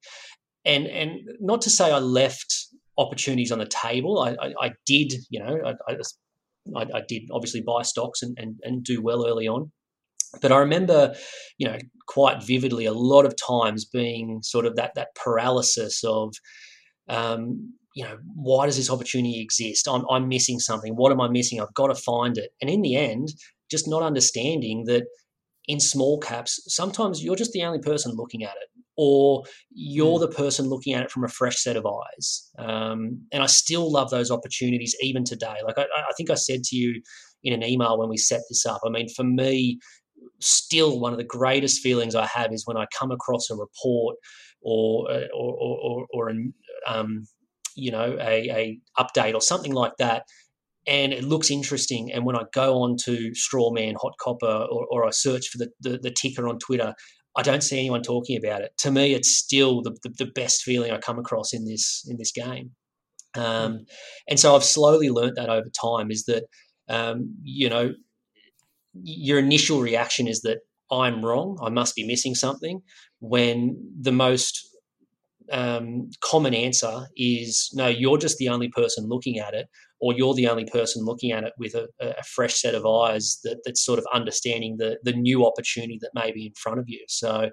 [0.65, 2.67] and and not to say I left
[2.97, 4.19] opportunities on the table.
[4.19, 5.93] I, I, I did, you know, I,
[6.75, 9.71] I, I, did obviously buy stocks and, and, and do well early on.
[10.41, 11.15] But I remember,
[11.57, 11.77] you know,
[12.07, 16.33] quite vividly a lot of times being sort of that that paralysis of,
[17.07, 19.87] um, you know, why does this opportunity exist?
[19.89, 20.93] I'm, I'm missing something.
[20.93, 21.59] What am I missing?
[21.59, 22.51] I've got to find it.
[22.61, 23.29] And in the end,
[23.71, 25.05] just not understanding that
[25.67, 30.21] in small caps, sometimes you're just the only person looking at it, or you're mm.
[30.21, 32.51] the person looking at it from a fresh set of eyes.
[32.59, 35.55] Um, and I still love those opportunities even today.
[35.65, 37.01] Like I, I, think I said to you
[37.43, 38.81] in an email when we set this up.
[38.85, 39.79] I mean, for me,
[40.39, 44.17] still one of the greatest feelings I have is when I come across a report
[44.61, 46.53] or uh, or or, or an
[46.87, 47.25] um,
[47.77, 50.23] you know a, a update or something like that
[50.87, 52.11] and it looks interesting.
[52.13, 55.69] And when I go on to Strawman, Hot Copper, or, or I search for the,
[55.81, 56.93] the, the, ticker on Twitter,
[57.35, 58.71] I don't see anyone talking about it.
[58.79, 62.17] To me, it's still the, the, the best feeling I come across in this in
[62.17, 62.71] this game.
[63.35, 63.77] Um, hmm.
[64.29, 66.45] and so I've slowly learnt that over time is that
[66.89, 67.93] um, you know
[68.93, 70.59] your initial reaction is that
[70.89, 72.81] I'm wrong, I must be missing something.
[73.19, 74.66] When the most
[75.51, 79.67] um, common answer is no, you're just the only person looking at it,
[79.99, 83.39] or you're the only person looking at it with a, a fresh set of eyes
[83.43, 86.85] that, that's sort of understanding the, the new opportunity that may be in front of
[86.87, 87.03] you.
[87.07, 87.49] So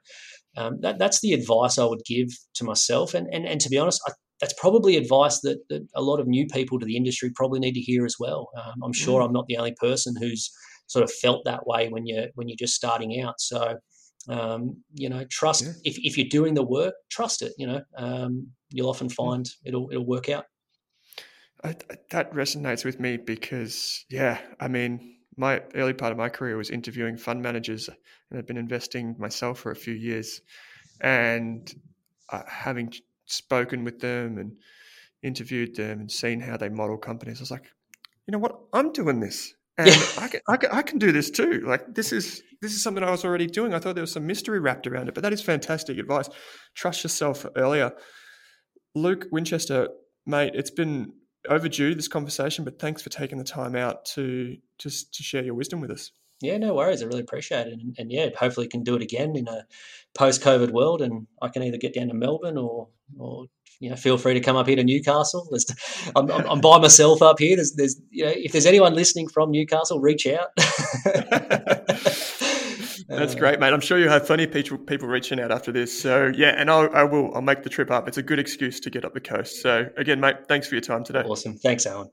[0.57, 3.15] um, that, that's the advice I would give to myself.
[3.15, 6.27] And, and, and to be honest, I, that's probably advice that, that a lot of
[6.27, 8.51] new people to the industry probably need to hear as well.
[8.57, 9.27] Um, I'm sure mm.
[9.27, 10.51] I'm not the only person who's
[10.87, 13.41] sort of felt that way when you're when you're just starting out.
[13.41, 13.79] So
[14.29, 15.73] um, you know, trust yeah.
[15.85, 17.53] if, if you're doing the work, trust it.
[17.59, 20.47] You know, um, you'll often find it'll it'll work out.
[21.63, 21.75] I,
[22.11, 26.71] that resonates with me because, yeah, I mean, my early part of my career was
[26.71, 30.43] interviewing fund managers, and I've been investing myself for a few years,
[31.01, 31.73] and
[32.31, 32.93] uh, having
[33.25, 34.57] spoken with them and
[35.23, 37.73] interviewed them and seen how they model companies, I was like,
[38.27, 40.03] you know what, I'm doing this, and yeah.
[40.19, 41.63] I, can, I, can, I can do this too.
[41.67, 43.75] Like this is this is something I was already doing.
[43.75, 46.29] I thought there was some mystery wrapped around it, but that is fantastic advice.
[46.75, 47.93] Trust yourself earlier.
[48.95, 49.89] Luke Winchester,
[50.27, 51.13] mate, it's been
[51.49, 55.55] overdue this conversation, but thanks for taking the time out to just to share your
[55.55, 56.11] wisdom with us.
[56.41, 57.03] Yeah, no worries.
[57.03, 59.67] I really appreciate it, and, and yeah, hopefully can do it again in a
[60.17, 63.47] post-COVID world, and I can either get down to Melbourne or or
[63.81, 65.49] you know feel free to come up here to Newcastle.
[66.17, 67.57] I'm, I'm, I'm by myself up here.
[67.57, 70.49] There's, there's you know if there's anyone listening from Newcastle, reach out.
[73.07, 73.73] That's uh, great, mate.
[73.73, 75.99] I'm sure you have plenty of people people reaching out after this.
[75.99, 77.35] So yeah, and I'll, I will.
[77.35, 78.09] I'll make the trip up.
[78.09, 79.63] It's a good excuse to get up the coast.
[79.63, 81.23] So again, mate, thanks for your time today.
[81.23, 81.57] Awesome.
[81.59, 82.11] Thanks, Alan.